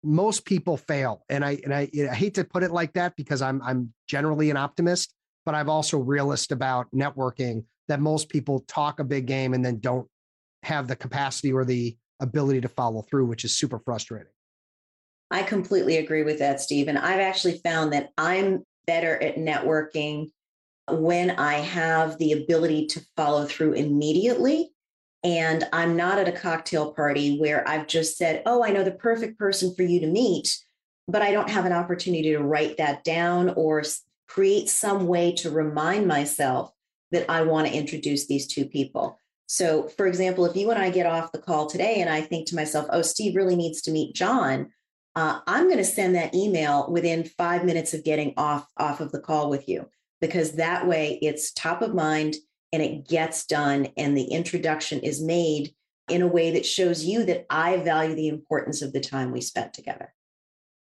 most 0.04 0.46
people 0.46 0.78
fail. 0.78 1.24
And 1.30 1.44
I 1.44 1.60
and 1.64 1.74
I, 1.74 1.90
I 2.10 2.14
hate 2.14 2.36
to 2.36 2.44
put 2.44 2.64
it 2.64 2.72
like 2.72 2.94
that 2.94 3.16
because 3.16 3.42
I'm 3.42 3.62
I'm 3.62 3.94
generally 4.08 4.50
an 4.50 4.58
optimist, 4.58 5.14
but 5.46 5.56
I'm 5.56 5.70
also 5.70 5.98
realist 5.98 6.52
about 6.52 6.88
networking 6.94 7.66
that 7.88 8.00
most 8.00 8.30
people 8.30 8.64
talk 8.68 9.00
a 9.00 9.04
big 9.04 9.26
game 9.26 9.54
and 9.54 9.64
then 9.64 9.80
don't 9.80 10.08
have 10.64 10.88
the 10.88 10.96
capacity 10.96 11.54
or 11.54 11.66
the 11.66 11.96
ability 12.20 12.62
to 12.62 12.68
follow 12.68 13.02
through, 13.02 13.26
which 13.26 13.46
is 13.46 13.56
super 13.56 13.80
frustrating. 13.80 14.32
I 15.30 15.44
completely 15.44 15.98
agree 15.98 16.24
with 16.24 16.40
that, 16.40 16.62
Steve. 16.62 16.88
And 16.88 16.98
I've 16.98 17.20
actually 17.20 17.60
found 17.64 17.94
that 17.94 18.10
I'm 18.18 18.64
better 18.86 19.22
at 19.22 19.36
networking 19.36 20.30
when 20.90 21.32
I 21.32 21.56
have 21.56 22.18
the 22.18 22.32
ability 22.32 22.88
to 22.88 23.06
follow 23.18 23.46
through 23.46 23.74
immediately 23.74 24.72
and 25.28 25.66
I'm 25.74 25.98
not 25.98 26.20
at 26.20 26.30
a 26.30 26.32
cocktail 26.32 26.94
party 26.94 27.38
where 27.38 27.68
I've 27.68 27.88
just 27.88 28.18
said, 28.18 28.44
oh, 28.46 28.64
I 28.64 28.70
know 28.70 28.86
the 28.86 28.92
perfect 28.92 29.38
person 29.38 29.76
for 29.76 29.84
you 29.84 30.00
to 30.00 30.08
meet, 30.08 30.58
but 31.10 31.22
I 31.22 31.32
don't 31.32 31.50
have 31.50 31.66
an 31.66 31.74
opportunity 31.74 32.32
to 32.32 32.40
write 32.40 32.78
that 32.78 33.04
down 33.04 33.50
or 33.50 33.84
create 34.30 34.70
some 34.70 35.06
way 35.06 35.34
to 35.34 35.52
remind 35.52 36.08
myself 36.08 36.72
that 37.12 37.30
I 37.30 37.42
want 37.42 37.68
to 37.68 37.74
introduce 37.74 38.26
these 38.26 38.48
two 38.48 38.66
people. 38.66 39.20
So, 39.48 39.90
for 39.90 40.08
example, 40.08 40.46
if 40.46 40.56
you 40.56 40.72
and 40.72 40.80
I 40.80 40.92
get 40.92 41.06
off 41.06 41.34
the 41.34 41.40
call 41.40 41.68
today 41.68 42.00
and 42.00 42.10
I 42.10 42.22
think 42.22 42.48
to 42.48 42.56
myself, 42.56 42.88
oh, 42.90 43.02
Steve 43.02 43.36
really 43.36 43.58
needs 43.58 43.82
to 43.82 43.92
meet 43.92 44.16
John, 44.16 44.72
uh, 45.18 45.42
I'm 45.46 45.66
going 45.66 45.78
to 45.78 45.84
send 45.84 46.16
that 46.16 46.36
email 46.36 46.90
within 46.90 47.26
five 47.26 47.66
minutes 47.66 47.94
of 47.94 48.06
getting 48.06 48.34
off, 48.38 48.66
off 48.78 49.02
of 49.02 49.12
the 49.12 49.20
call 49.20 49.50
with 49.50 49.68
you, 49.68 49.90
because 50.22 50.54
that 50.54 50.88
way 50.88 51.20
it's 51.22 51.52
top 51.52 51.82
of 51.82 51.94
mind 51.94 52.36
and 52.72 52.82
it 52.82 53.08
gets 53.08 53.46
done 53.46 53.88
and 53.98 54.18
the 54.18 54.26
introduction 54.26 55.00
is 55.00 55.22
made 55.22 55.74
in 56.10 56.22
a 56.22 56.28
way 56.28 56.52
that 56.52 56.66
shows 56.66 57.04
you 57.04 57.26
that 57.26 57.46
I 57.50 57.78
value 57.78 58.16
the 58.16 58.28
importance 58.28 58.82
of 58.82 58.94
the 58.94 59.00
time 59.00 59.32
we 59.32 59.42
spent 59.42 59.74
together. 59.74 60.14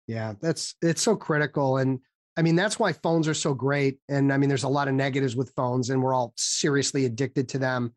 Yeah, 0.06 0.34
that's 0.40 0.74
it's 0.82 1.02
so 1.02 1.16
critical 1.16 1.76
and 1.78 2.00
I 2.36 2.42
mean 2.42 2.56
that's 2.56 2.78
why 2.78 2.92
phones 2.92 3.28
are 3.28 3.34
so 3.34 3.52
great 3.52 3.98
and 4.08 4.32
I 4.32 4.38
mean 4.38 4.48
there's 4.48 4.64
a 4.64 4.68
lot 4.68 4.88
of 4.88 4.94
negatives 4.94 5.36
with 5.36 5.52
phones 5.54 5.90
and 5.90 6.02
we're 6.02 6.14
all 6.14 6.32
seriously 6.36 7.04
addicted 7.04 7.48
to 7.50 7.58
them. 7.58 7.94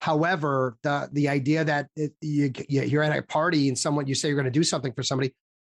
However, 0.00 0.76
the 0.82 1.08
the 1.12 1.28
idea 1.28 1.64
that 1.64 1.88
it, 1.96 2.12
you 2.20 2.52
you're 2.68 3.02
at 3.02 3.16
a 3.16 3.22
party 3.22 3.68
and 3.68 3.78
someone 3.78 4.06
you 4.06 4.14
say 4.14 4.28
you're 4.28 4.36
going 4.36 4.44
to 4.44 4.50
do 4.50 4.64
something 4.64 4.92
for 4.92 5.02
somebody, 5.02 5.34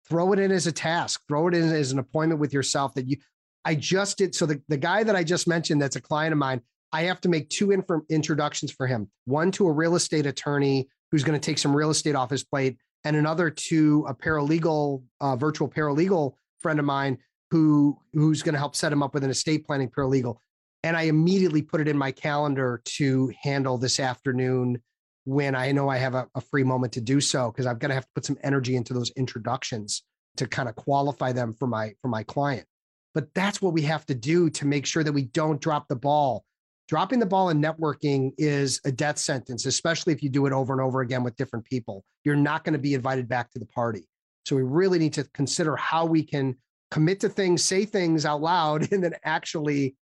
throw 0.07 0.31
it 0.33 0.39
in 0.39 0.51
as 0.51 0.67
a 0.67 0.71
task, 0.71 1.21
throw 1.27 1.47
it 1.47 1.53
in 1.53 1.63
as 1.63 1.91
an 1.91 1.99
appointment 1.99 2.39
with 2.39 2.53
yourself 2.53 2.93
that 2.95 3.07
you 3.07 3.17
I 3.63 3.75
just 3.75 4.17
did 4.17 4.33
so 4.33 4.45
the 4.45 4.61
the 4.67 4.77
guy 4.77 5.03
that 5.03 5.15
I 5.15 5.23
just 5.23 5.47
mentioned 5.47 5.81
that's 5.81 5.95
a 5.95 6.01
client 6.01 6.33
of 6.33 6.39
mine, 6.39 6.61
I 6.93 7.03
have 7.03 7.21
to 7.21 7.29
make 7.29 7.49
two 7.49 7.71
inf- 7.71 7.85
introductions 8.09 8.71
for 8.71 8.87
him 8.87 9.09
one 9.25 9.51
to 9.51 9.67
a 9.67 9.71
real 9.71 9.95
estate 9.95 10.25
attorney 10.25 10.89
who's 11.11 11.23
going 11.23 11.39
to 11.39 11.45
take 11.45 11.57
some 11.57 11.75
real 11.75 11.89
estate 11.89 12.15
off 12.15 12.29
his 12.29 12.43
plate, 12.43 12.77
and 13.03 13.15
another 13.15 13.49
to 13.49 14.05
a 14.07 14.13
paralegal, 14.13 15.03
uh, 15.19 15.35
virtual 15.35 15.69
paralegal 15.69 16.33
friend 16.59 16.79
of 16.79 16.85
mine 16.85 17.17
who 17.49 17.97
who's 18.13 18.41
going 18.41 18.53
to 18.53 18.59
help 18.59 18.75
set 18.75 18.91
him 18.91 19.03
up 19.03 19.13
with 19.13 19.23
an 19.23 19.29
estate 19.29 19.65
planning 19.65 19.89
paralegal. 19.89 20.37
And 20.83 20.97
I 20.97 21.03
immediately 21.03 21.61
put 21.61 21.81
it 21.81 21.87
in 21.87 21.97
my 21.97 22.11
calendar 22.11 22.81
to 22.85 23.31
handle 23.43 23.77
this 23.77 23.99
afternoon 23.99 24.81
when 25.25 25.53
I 25.53 25.71
know 25.71 25.89
I 25.89 25.97
have 25.97 26.15
a, 26.15 26.27
a 26.33 26.41
free 26.41 26.63
moment 26.63 26.93
to 26.93 27.01
do 27.01 27.21
so 27.21 27.51
because 27.51 27.67
I'm 27.67 27.77
going 27.77 27.89
to 27.89 27.95
have 27.95 28.05
to 28.05 28.11
put 28.15 28.25
some 28.25 28.37
energy 28.43 28.75
into 28.75 28.93
those 28.93 29.11
introductions 29.11 30.03
to 30.37 30.47
kind 30.47 30.67
of 30.67 30.75
qualify 30.75 31.31
them 31.31 31.53
for 31.53 31.67
my 31.67 31.93
for 32.01 32.07
my 32.07 32.23
client. 32.23 32.65
But 33.13 33.33
that's 33.33 33.61
what 33.61 33.73
we 33.73 33.81
have 33.83 34.05
to 34.07 34.15
do 34.15 34.49
to 34.51 34.65
make 34.65 34.85
sure 34.85 35.03
that 35.03 35.11
we 35.11 35.23
don't 35.23 35.61
drop 35.61 35.87
the 35.87 35.95
ball 35.95 36.45
dropping 36.91 37.19
the 37.19 37.25
ball 37.25 37.47
in 37.47 37.61
networking 37.61 38.33
is 38.37 38.81
a 38.83 38.91
death 38.91 39.17
sentence, 39.17 39.65
especially 39.65 40.11
if 40.11 40.21
you 40.21 40.27
do 40.27 40.45
it 40.45 40.51
over 40.51 40.73
and 40.73 40.81
over 40.81 40.99
again 40.99 41.23
with 41.23 41.33
different 41.37 41.63
people. 41.63 42.03
You're 42.25 42.35
not 42.35 42.65
going 42.65 42.73
to 42.73 42.79
be 42.79 42.95
invited 42.95 43.29
back 43.29 43.49
to 43.51 43.59
the 43.59 43.65
party. 43.65 44.09
So 44.43 44.57
we 44.57 44.63
really 44.63 44.99
need 44.99 45.13
to 45.13 45.23
consider 45.33 45.77
how 45.77 46.05
we 46.05 46.21
can 46.21 46.53
commit 46.89 47.21
to 47.21 47.29
things, 47.29 47.63
say 47.63 47.85
things 47.85 48.25
out 48.25 48.41
loud, 48.41 48.91
and 48.91 49.01
then 49.01 49.15
actually 49.23 49.95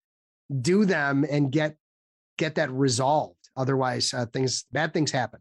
do 0.62 0.84
them 0.84 1.24
and 1.30 1.52
get 1.52 1.76
get 2.38 2.56
that 2.56 2.72
resolved. 2.72 3.36
Otherwise, 3.56 4.12
uh, 4.12 4.26
things 4.26 4.64
bad 4.72 4.92
things 4.92 5.12
happen. 5.12 5.38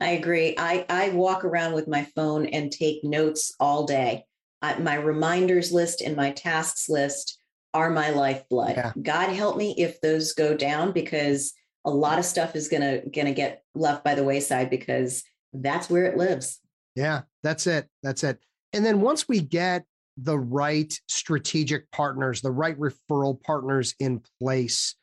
I 0.00 0.12
agree. 0.12 0.54
I, 0.56 0.86
I 0.88 1.10
walk 1.10 1.44
around 1.44 1.74
with 1.74 1.86
my 1.86 2.04
phone 2.16 2.46
and 2.46 2.72
take 2.72 3.04
notes 3.04 3.54
all 3.60 3.84
day. 3.84 4.24
I, 4.62 4.78
my 4.78 4.94
reminders 4.94 5.70
list 5.70 6.00
and 6.00 6.16
my 6.16 6.30
tasks 6.30 6.88
list 6.88 7.41
are 7.74 7.90
my 7.90 8.10
lifeblood. 8.10 8.76
Yeah. 8.76 8.92
God 9.00 9.30
help 9.30 9.56
me 9.56 9.74
if 9.78 10.00
those 10.00 10.32
go 10.32 10.56
down 10.56 10.92
because 10.92 11.52
a 11.84 11.90
lot 11.90 12.18
of 12.18 12.24
stuff 12.24 12.54
is 12.54 12.68
gonna 12.68 13.00
gonna 13.14 13.32
get 13.32 13.62
left 13.74 14.04
by 14.04 14.14
the 14.14 14.24
wayside 14.24 14.70
because 14.70 15.22
that's 15.52 15.90
where 15.90 16.04
it 16.04 16.16
lives. 16.16 16.60
Yeah, 16.94 17.22
that's 17.42 17.66
it. 17.66 17.88
That's 18.02 18.24
it. 18.24 18.38
And 18.72 18.84
then 18.84 19.00
once 19.00 19.28
we 19.28 19.40
get 19.40 19.84
the 20.16 20.38
right 20.38 20.92
strategic 21.08 21.90
partners, 21.90 22.40
the 22.40 22.50
right 22.50 22.78
referral 22.78 23.40
partners 23.42 23.94
in 23.98 24.22
place, 24.40 24.94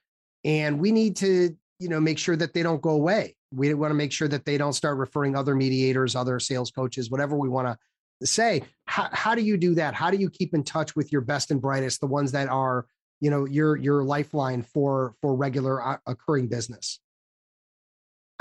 and 0.44 0.80
we 0.80 0.92
need 0.92 1.16
to, 1.18 1.56
you 1.80 1.90
know, 1.90 2.00
make 2.00 2.18
sure 2.18 2.36
that 2.36 2.54
they 2.54 2.64
don't 2.64 2.82
go 2.82 2.92
away. 2.92 3.36
We 3.52 3.74
want 3.74 3.92
to 3.92 3.96
make 3.96 4.12
sure 4.12 4.28
that 4.28 4.46
they 4.46 4.58
don't 4.58 4.74
start 4.74 4.98
referring 4.98 5.36
other 5.36 5.56
mediators, 5.56 6.16
other 6.16 6.40
sales 6.40 6.72
coaches, 6.72 7.10
whatever 7.10 7.36
we 7.36 7.50
want 7.50 7.68
to 7.68 7.78
say. 8.24 8.64
How, 8.86 9.10
how 9.12 9.36
do 9.36 9.42
you 9.42 9.58
do 9.58 9.76
that? 9.76 9.94
How 9.94 10.12
do 10.12 10.18
you 10.18 10.30
keep 10.30 10.54
in 10.54 10.64
touch 10.64 10.96
with 10.96 11.12
your 11.12 11.22
best 11.22 11.52
and 11.52 11.62
brightest, 11.62 12.02
the 12.02 12.08
ones 12.08 12.32
that 12.32 12.50
are, 12.50 12.86
you 13.20 13.30
know, 13.30 13.46
your 13.46 13.76
your 13.76 14.04
lifeline 14.04 14.64
for 14.64 15.16
for 15.22 15.36
regular 15.36 15.86
uh, 15.86 15.98
occurring 16.08 16.48
business? 16.48 17.00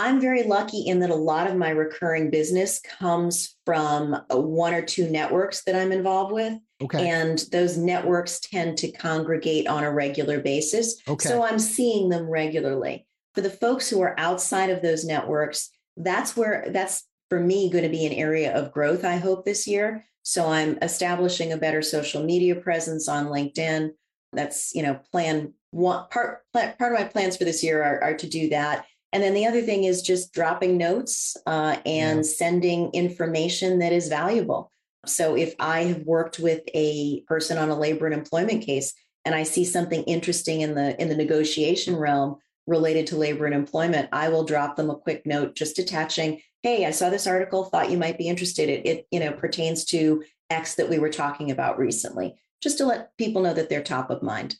I'm 0.00 0.20
very 0.20 0.44
lucky 0.44 0.82
in 0.82 1.00
that 1.00 1.10
a 1.10 1.16
lot 1.16 1.50
of 1.50 1.56
my 1.56 1.70
recurring 1.70 2.30
business 2.30 2.80
comes 2.80 3.56
from 3.66 4.14
uh, 4.14 4.38
one 4.38 4.72
or 4.72 4.82
two 4.82 5.10
networks 5.10 5.64
that 5.64 5.74
I'm 5.74 5.90
involved 5.90 6.32
with. 6.32 6.54
Okay. 6.80 7.08
And 7.08 7.44
those 7.50 7.76
networks 7.76 8.38
tend 8.38 8.78
to 8.78 8.92
congregate 8.92 9.66
on 9.66 9.82
a 9.82 9.90
regular 9.90 10.40
basis. 10.40 11.02
Okay. 11.08 11.28
So 11.28 11.42
I'm 11.42 11.58
seeing 11.58 12.08
them 12.08 12.30
regularly. 12.30 13.06
For 13.34 13.40
the 13.40 13.50
folks 13.50 13.90
who 13.90 14.00
are 14.00 14.14
outside 14.18 14.70
of 14.70 14.82
those 14.82 15.04
networks, 15.04 15.70
that's 15.96 16.36
where 16.36 16.68
that's 16.70 17.04
for 17.28 17.40
me 17.40 17.70
going 17.70 17.84
to 17.84 17.90
be 17.90 18.06
an 18.06 18.12
area 18.12 18.54
of 18.54 18.72
growth, 18.72 19.04
I 19.04 19.16
hope, 19.16 19.44
this 19.44 19.66
year. 19.66 20.04
So 20.22 20.48
I'm 20.48 20.78
establishing 20.82 21.52
a 21.52 21.56
better 21.56 21.82
social 21.82 22.22
media 22.22 22.54
presence 22.54 23.08
on 23.08 23.26
LinkedIn. 23.26 23.90
That's, 24.32 24.74
you 24.74 24.82
know, 24.82 25.00
plan 25.10 25.54
one 25.70 26.06
part 26.10 26.42
part 26.52 26.92
of 26.92 26.98
my 26.98 27.04
plans 27.04 27.36
for 27.36 27.44
this 27.44 27.62
year 27.62 27.82
are, 27.82 28.02
are 28.02 28.16
to 28.16 28.26
do 28.26 28.48
that 28.48 28.86
and 29.12 29.22
then 29.22 29.34
the 29.34 29.46
other 29.46 29.62
thing 29.62 29.84
is 29.84 30.02
just 30.02 30.32
dropping 30.32 30.76
notes 30.76 31.36
uh, 31.46 31.76
and 31.86 32.18
yeah. 32.18 32.22
sending 32.22 32.90
information 32.92 33.78
that 33.78 33.92
is 33.92 34.08
valuable. 34.08 34.70
So 35.06 35.36
if 35.36 35.54
I 35.58 35.84
have 35.84 36.02
worked 36.02 36.38
with 36.38 36.62
a 36.74 37.22
person 37.22 37.56
on 37.56 37.70
a 37.70 37.78
labor 37.78 38.06
and 38.06 38.14
employment 38.14 38.64
case 38.64 38.92
and 39.24 39.34
I 39.34 39.44
see 39.44 39.64
something 39.64 40.02
interesting 40.04 40.60
in 40.60 40.74
the 40.74 41.00
in 41.00 41.08
the 41.08 41.16
negotiation 41.16 41.96
realm 41.96 42.36
related 42.66 43.06
to 43.08 43.16
labor 43.16 43.46
and 43.46 43.54
employment, 43.54 44.10
I 44.12 44.28
will 44.28 44.44
drop 44.44 44.76
them 44.76 44.90
a 44.90 44.96
quick 44.96 45.24
note 45.24 45.54
just 45.54 45.78
attaching, 45.78 46.42
"Hey, 46.62 46.84
I 46.86 46.90
saw 46.90 47.10
this 47.10 47.26
article, 47.26 47.64
thought 47.64 47.90
you 47.90 47.98
might 47.98 48.18
be 48.18 48.28
interested. 48.28 48.68
It, 48.68 48.86
it 48.86 49.06
you 49.10 49.20
know 49.20 49.32
pertains 49.32 49.84
to 49.86 50.24
X 50.50 50.74
that 50.76 50.88
we 50.88 50.98
were 50.98 51.10
talking 51.10 51.50
about 51.50 51.78
recently." 51.78 52.36
Just 52.60 52.78
to 52.78 52.86
let 52.86 53.16
people 53.16 53.42
know 53.42 53.54
that 53.54 53.68
they're 53.68 53.84
top 53.84 54.10
of 54.10 54.22
mind. 54.22 54.56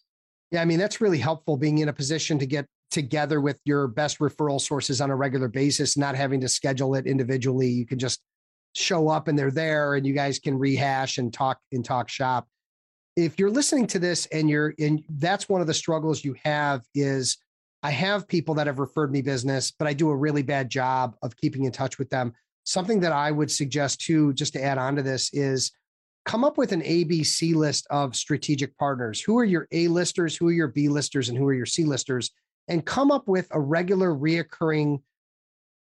Yeah, 0.50 0.62
I 0.62 0.64
mean 0.64 0.78
that's 0.78 1.00
really 1.00 1.18
helpful 1.18 1.56
being 1.56 1.78
in 1.78 1.88
a 1.88 1.92
position 1.92 2.38
to 2.38 2.46
get 2.46 2.66
together 2.90 3.40
with 3.40 3.60
your 3.64 3.86
best 3.86 4.18
referral 4.18 4.60
sources 4.60 5.00
on 5.00 5.10
a 5.10 5.16
regular 5.16 5.48
basis, 5.48 5.96
not 5.96 6.14
having 6.14 6.40
to 6.40 6.48
schedule 6.48 6.94
it 6.94 7.06
individually. 7.06 7.68
You 7.68 7.86
can 7.86 7.98
just 7.98 8.20
show 8.74 9.08
up 9.08 9.28
and 9.28 9.38
they're 9.38 9.50
there 9.50 9.94
and 9.94 10.06
you 10.06 10.14
guys 10.14 10.38
can 10.38 10.58
rehash 10.58 11.18
and 11.18 11.32
talk 11.32 11.58
and 11.72 11.84
talk 11.84 12.08
shop. 12.08 12.48
If 13.16 13.38
you're 13.38 13.50
listening 13.50 13.86
to 13.88 13.98
this 13.98 14.26
and 14.26 14.48
you're 14.48 14.74
and 14.78 15.02
that's 15.08 15.48
one 15.48 15.60
of 15.60 15.66
the 15.66 15.74
struggles 15.74 16.24
you 16.24 16.36
have 16.44 16.82
is 16.94 17.36
I 17.82 17.90
have 17.90 18.26
people 18.28 18.54
that 18.54 18.66
have 18.66 18.78
referred 18.78 19.12
me 19.12 19.22
business, 19.22 19.70
but 19.70 19.86
I 19.86 19.92
do 19.92 20.10
a 20.10 20.16
really 20.16 20.42
bad 20.42 20.68
job 20.68 21.16
of 21.22 21.36
keeping 21.36 21.64
in 21.64 21.72
touch 21.72 21.98
with 21.98 22.10
them. 22.10 22.32
Something 22.64 23.00
that 23.00 23.12
I 23.12 23.30
would 23.30 23.50
suggest 23.50 24.00
too, 24.00 24.32
just 24.34 24.52
to 24.54 24.62
add 24.62 24.78
on 24.78 24.96
to 24.96 25.02
this, 25.02 25.32
is 25.32 25.70
come 26.24 26.44
up 26.44 26.58
with 26.58 26.72
an 26.72 26.82
ABC 26.82 27.54
list 27.54 27.86
of 27.90 28.16
strategic 28.16 28.76
partners. 28.76 29.20
Who 29.20 29.38
are 29.38 29.44
your 29.44 29.68
A 29.72 29.88
listers? 29.88 30.36
Who 30.36 30.48
are 30.48 30.52
your 30.52 30.68
B 30.68 30.88
listers? 30.88 31.28
And 31.28 31.38
who 31.38 31.46
are 31.46 31.54
your 31.54 31.66
C 31.66 31.84
listers? 31.84 32.30
and 32.68 32.84
come 32.84 33.10
up 33.10 33.26
with 33.26 33.48
a 33.50 33.60
regular 33.60 34.14
reoccurring 34.14 35.00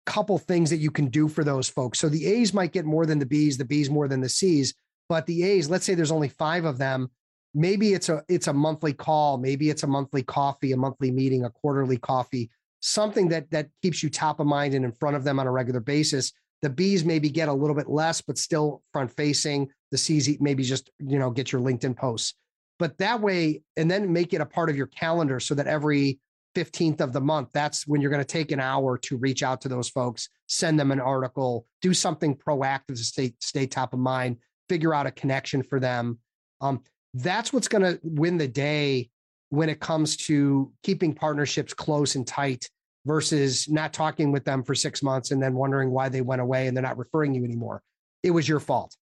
couple 0.06 0.38
things 0.38 0.70
that 0.70 0.78
you 0.78 0.90
can 0.90 1.08
do 1.08 1.28
for 1.28 1.44
those 1.44 1.68
folks. 1.68 2.00
So 2.00 2.08
the 2.08 2.26
A's 2.26 2.54
might 2.54 2.72
get 2.72 2.86
more 2.86 3.06
than 3.06 3.20
the 3.20 3.26
B's, 3.26 3.58
the 3.58 3.66
B's 3.66 3.90
more 3.90 4.08
than 4.08 4.22
the 4.22 4.30
C's, 4.30 4.74
but 5.10 5.26
the 5.26 5.44
A's, 5.44 5.70
let's 5.70 5.86
say 5.86 5.94
there's 5.94 6.12
only 6.12 6.30
5 6.30 6.64
of 6.64 6.78
them, 6.78 7.12
maybe 7.58 7.94
it's 7.94 8.08
a 8.08 8.24
it's 8.30 8.48
a 8.48 8.54
monthly 8.54 8.94
call, 8.94 9.40
maybe 9.40 9.70
it's 9.70 9.84
a 9.84 9.88
monthly 9.88 10.22
coffee, 10.22 10.72
a 10.72 10.78
monthly 10.78 11.10
meeting, 11.10 11.44
a 11.44 11.50
quarterly 11.50 11.98
coffee, 11.98 12.52
something 12.80 13.28
that 13.30 13.50
that 13.50 13.70
keeps 13.82 14.04
you 14.04 14.10
top 14.10 14.40
of 14.40 14.46
mind 14.46 14.76
and 14.76 14.86
in 14.86 14.92
front 14.92 15.16
of 15.16 15.24
them 15.24 15.40
on 15.40 15.48
a 15.48 15.52
regular 15.52 15.80
basis. 15.80 16.32
The 16.62 16.70
B's 16.70 17.04
maybe 17.04 17.30
get 17.30 17.50
a 17.50 17.54
little 17.54 17.76
bit 17.76 17.90
less 17.90 18.22
but 18.22 18.38
still 18.38 18.84
front 18.94 19.12
facing. 19.12 19.70
The 19.92 19.98
C's 19.98 20.40
maybe 20.40 20.64
just, 20.64 20.92
you 21.00 21.18
know, 21.20 21.32
get 21.32 21.52
your 21.52 21.62
LinkedIn 21.62 21.98
posts. 21.98 22.36
But 22.80 22.98
that 23.00 23.22
way 23.22 23.64
and 23.76 23.90
then 23.90 24.14
make 24.14 24.34
it 24.34 24.42
a 24.42 24.46
part 24.46 24.70
of 24.70 24.78
your 24.78 24.88
calendar 24.88 25.40
so 25.40 25.56
that 25.56 25.68
every 25.68 26.20
15th 26.56 27.02
of 27.02 27.14
the 27.14 27.22
month, 27.22 27.50
that's 27.54 27.88
when 27.88 28.02
you're 28.02 28.12
going 28.12 28.24
to 28.24 28.26
take 28.26 28.52
an 28.52 28.60
hour 28.60 28.98
to 29.00 29.18
reach 29.18 29.42
out 29.44 29.62
to 29.62 29.70
those 29.70 29.90
folks, 29.90 30.30
send 30.48 30.80
them 30.80 30.92
an 30.92 31.00
article, 31.00 31.66
do 31.82 31.94
something 31.94 32.36
proactive 32.36 32.98
to 32.98 33.04
stay, 33.04 33.34
stay 33.40 33.66
top 33.66 33.94
of 33.94 34.00
mind, 34.00 34.38
figure 34.70 34.94
out 34.94 35.08
a 35.08 35.12
connection 35.12 35.62
for 35.64 35.80
them. 35.80 36.20
Um, 36.62 36.82
that's 37.22 37.54
what's 37.54 37.68
going 37.68 37.84
to 37.84 38.00
win 38.04 38.38
the 38.38 38.48
day 38.48 39.10
when 39.50 39.70
it 39.70 39.80
comes 39.80 40.18
to 40.18 40.72
keeping 40.84 41.14
partnerships 41.14 41.74
close 41.74 42.16
and 42.16 42.28
tight 42.28 42.70
versus 43.06 43.70
not 43.70 43.94
talking 43.94 44.32
with 44.32 44.44
them 44.44 44.64
for 44.64 44.76
six 44.76 45.02
months 45.02 45.32
and 45.32 45.42
then 45.42 45.54
wondering 45.54 45.90
why 45.92 46.10
they 46.10 46.22
went 46.22 46.42
away 46.42 46.68
and 46.68 46.76
they're 46.76 46.84
not 46.84 46.98
referring 46.98 47.34
you 47.34 47.44
anymore. 47.46 47.82
It 48.24 48.32
was 48.32 48.48
your 48.48 48.60
fault. 48.60 48.96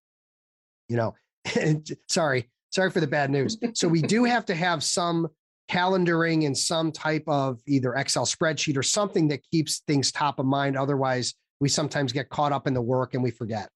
You 0.87 0.97
know, 0.97 1.15
sorry, 2.09 2.49
sorry 2.69 2.91
for 2.91 2.99
the 2.99 3.07
bad 3.07 3.31
news. 3.31 3.57
So 3.73 3.87
we 3.87 4.01
do 4.01 4.23
have 4.23 4.45
to 4.45 4.55
have 4.55 4.83
some 4.83 5.27
calendaring 5.69 6.43
in 6.43 6.53
some 6.53 6.91
type 6.91 7.23
of 7.27 7.59
either 7.67 7.95
Excel 7.95 8.25
spreadsheet 8.25 8.77
or 8.77 8.83
something 8.83 9.27
that 9.29 9.41
keeps 9.51 9.79
things 9.87 10.11
top 10.11 10.37
of 10.37 10.45
mind. 10.45 10.77
Otherwise, 10.77 11.33
we 11.59 11.69
sometimes 11.69 12.11
get 12.11 12.29
caught 12.29 12.51
up 12.51 12.67
in 12.67 12.75
the 12.75 12.81
work 12.81 13.15
and 13.15 13.23
we 13.23 13.31
forget. 13.31 13.69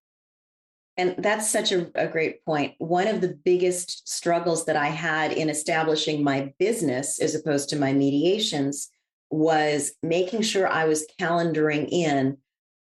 And 0.99 1.15
that's 1.17 1.49
such 1.49 1.71
a, 1.71 1.89
a, 1.95 2.09
great 2.09 2.43
point. 2.43 2.75
One 2.77 3.07
of 3.07 3.21
the 3.21 3.39
biggest 3.45 4.05
struggles 4.05 4.65
that 4.65 4.75
I 4.75 4.87
had 4.87 5.31
in 5.31 5.49
establishing 5.49 6.21
my 6.21 6.53
business 6.59 7.21
as 7.21 7.35
opposed 7.35 7.69
to 7.69 7.79
my 7.79 7.93
mediations 7.93 8.89
was 9.29 9.93
making 10.03 10.41
sure 10.41 10.67
I 10.67 10.83
was 10.89 11.07
calendaring 11.17 11.87
in 11.89 12.35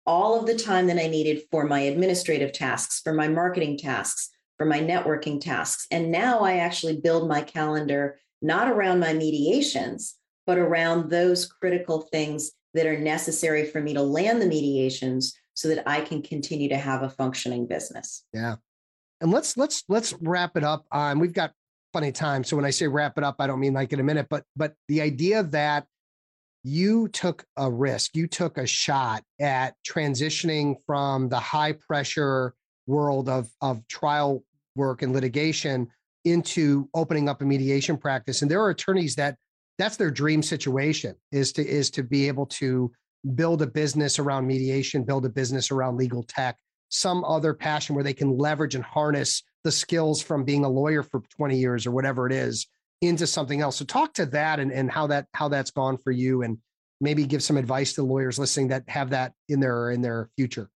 all 0.06 0.38
of 0.38 0.45
the 0.45 0.58
time 0.58 0.88
that 0.88 1.02
I 1.02 1.08
needed 1.08 1.43
for 1.52 1.65
my 1.65 1.80
administrative 1.80 2.52
tasks, 2.52 3.00
for 3.00 3.13
my 3.13 3.30
marketing 3.30 3.78
tasks, 3.78 4.30
for 4.58 4.65
my 4.65 4.80
networking 4.80 5.39
tasks. 5.39 5.88
And 5.89 6.12
now 6.12 6.41
I 6.41 6.58
actually 6.58 6.97
build 6.97 7.30
my 7.30 7.41
calendar 7.41 8.19
not 8.41 8.67
around 8.69 9.00
my 9.00 9.13
mediations, 9.13 10.15
but 10.45 10.58
around 10.58 11.10
those 11.10 11.45
critical 11.45 12.02
things 12.12 12.52
that 12.74 12.86
are 12.86 13.00
necessary 13.00 13.63
for 13.63 13.80
me 13.80 13.93
to 13.93 14.02
land 14.02 14.41
the 14.41 14.47
mediations 14.47 15.34
so 15.54 15.70
that 15.70 15.88
I 15.88 16.02
can 16.02 16.22
continue 16.22 16.70
to 16.70 16.78
have 16.78 17.04
a 17.04 17.10
functioning 17.10 17.68
business. 17.68 18.24
Yeah. 18.34 18.56
And 19.20 19.32
let's 19.32 19.56
let's 19.58 19.84
let's 19.88 20.14
wrap 20.22 20.58
it 20.58 20.64
up. 20.64 20.86
Um, 20.92 21.20
we've 21.20 21.34
got 21.34 21.52
plenty 21.94 22.10
of 22.10 22.14
time. 22.16 22.44
So 22.44 22.56
when 22.56 22.66
I 22.66 22.72
say 22.72 22.88
wrap 22.88 23.18
it 23.18 23.24
up, 23.24 23.36
I 23.40 23.48
don't 23.48 23.60
mean 23.60 23.74
like 23.74 23.94
in 23.94 24.00
a 24.00 24.04
minute, 24.04 24.28
but 24.30 24.44
but 24.56 24.74
the 24.88 25.02
idea 25.02 25.44
that 25.44 25.86
you 26.64 27.08
took 27.08 27.44
a 27.58 27.70
risk, 27.70 28.16
you 28.16 28.28
took 28.28 28.58
a 28.58 28.68
shot 28.68 29.24
at 29.40 29.76
transitioning 29.88 30.76
from 30.86 31.30
the 31.30 31.40
high 31.40 31.74
pressure 31.74 32.54
world 32.88 33.30
of 33.30 33.50
of 33.62 33.88
trial 33.88 34.44
work 34.76 35.02
and 35.02 35.14
litigation 35.14 35.88
into 36.24 36.88
opening 36.94 37.30
up 37.30 37.42
a 37.42 37.46
mediation 37.46 37.98
practice. 37.98 38.42
And 38.42 38.50
there 38.50 38.62
are 38.62 38.70
attorneys 38.70 39.16
that 39.16 39.38
that's 39.78 39.98
their 39.98 40.12
dream 40.12 40.44
situation 40.44 41.16
is 41.32 41.54
to 41.54 41.68
is 41.68 41.90
to 41.92 42.04
be 42.04 42.28
able 42.28 42.46
to 42.48 42.92
build 43.36 43.62
a 43.62 43.67
business 43.67 44.19
around 44.19 44.47
mediation, 44.47 45.03
build 45.03 45.25
a 45.25 45.29
business 45.29 45.71
around 45.71 45.97
legal 45.97 46.23
tech, 46.23 46.57
some 46.89 47.23
other 47.23 47.53
passion 47.53 47.95
where 47.95 48.03
they 48.03 48.13
can 48.13 48.38
leverage 48.38 48.75
and 48.75 48.84
harness 48.84 49.43
the 49.63 49.71
skills 49.71 50.21
from 50.21 50.43
being 50.43 50.65
a 50.65 50.69
lawyer 50.69 51.03
for 51.03 51.21
20 51.38 51.57
years 51.57 51.86
or 51.86 51.91
whatever 51.91 52.25
it 52.25 52.34
is 52.34 52.67
into 53.01 53.27
something 53.27 53.62
else. 53.62 53.77
So 53.77 53.86
talk 53.86 54.13
to 54.15 54.25
that 54.27 54.60
and, 54.60 54.71
and 54.71 54.91
how 54.91 55.07
that 55.07 55.27
how 55.34 55.47
that's 55.47 55.71
gone 55.71 55.97
for 55.97 56.12
you 56.12 56.43
and 56.43 56.57
maybe 56.99 57.25
give 57.25 57.43
some 57.43 57.57
advice 57.57 57.93
to 57.93 58.03
lawyers 58.03 58.38
listening 58.38 58.69
that 58.69 58.84
have 58.88 59.12
that 59.12 59.34
in 59.49 59.60
their 59.60 59.91
in 59.91 60.01
their 60.01 60.29
future. 60.36 60.69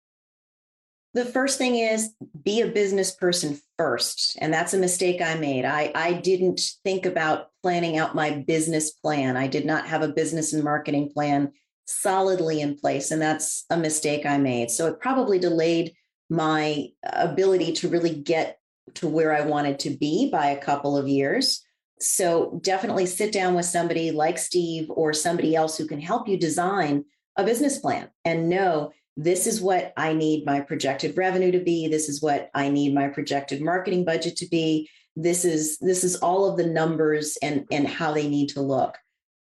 The 1.15 1.25
first 1.27 1.59
thing 1.59 1.77
is 1.77 2.15
be 2.43 2.63
a 2.63 2.69
business 2.69 3.15
person 3.15 3.61
first. 3.77 4.39
And 4.41 4.53
that's 4.53 4.73
a 4.73 4.79
mistake 4.79 5.21
I 5.21 5.35
made. 5.35 5.67
I, 5.67 5.93
I 5.95 6.15
didn't 6.15 6.61
think 6.85 7.05
about 7.05 7.49
planning 7.63 7.99
out 7.99 8.15
my 8.15 8.31
business 8.31 8.93
plan. 8.93 9.37
I 9.37 9.47
did 9.47 9.67
not 9.67 9.87
have 9.87 10.01
a 10.01 10.09
business 10.09 10.55
and 10.55 10.65
marketing 10.65 11.11
plan 11.13 11.53
solidly 11.87 12.61
in 12.61 12.77
place. 12.77 13.11
And 13.11 13.21
that's 13.21 13.65
a 13.71 13.77
mistake 13.77 14.25
I 14.27 14.39
made. 14.39 14.71
So 14.71 14.87
it 14.87 15.01
probably 15.01 15.39
delayed 15.39 15.93
my 16.31 16.89
uh, 17.07 17.11
ability 17.15 17.73
to 17.73 17.89
really 17.89 18.15
get 18.15 18.59
to 18.95 19.09
where 19.09 19.35
I 19.35 19.43
wanted 19.43 19.79
to 19.81 19.91
be 19.91 20.31
by 20.31 20.47
a 20.47 20.61
couple 20.61 20.97
of 20.97 21.09
years. 21.09 21.63
So 22.01 22.59
definitely 22.63 23.07
sit 23.07 23.33
down 23.33 23.55
with 23.55 23.67
somebody 23.67 24.11
like 24.11 24.39
Steve 24.39 24.91
or 24.91 25.13
somebody 25.13 25.55
else 25.55 25.77
who 25.79 25.87
can 25.87 26.01
help 26.01 26.27
you 26.29 26.37
design 26.37 27.05
a 27.37 27.45
business 27.45 27.79
plan 27.79 28.11
and 28.25 28.49
know 28.49 28.93
this 29.17 29.47
is 29.47 29.61
what 29.61 29.93
I 29.97 30.15
need 30.15 30.47
my 30.47 30.61
projected 30.61 31.17
revenue 31.17 31.53
to 31.53 31.61
be. 31.61 31.87
This 31.89 32.09
is 32.09 32.23
what 32.23 32.51
I 32.55 32.71
need 32.71 32.95
my 32.95 33.09
projected 33.09 33.63
marketing 33.63 34.05
budget 34.05 34.37
to 34.39 34.49
be. 34.49 34.89
This 35.17 35.45
is 35.45 35.79
this 35.79 36.03
is 36.03 36.17
all 36.17 36.51
of 36.51 36.57
the 36.57 36.67
numbers 36.67 37.37
and 37.43 37.67
and 37.71 37.87
how 37.87 38.13
they 38.13 38.29
need 38.29 38.49
to 38.51 38.63
look. 38.63 38.97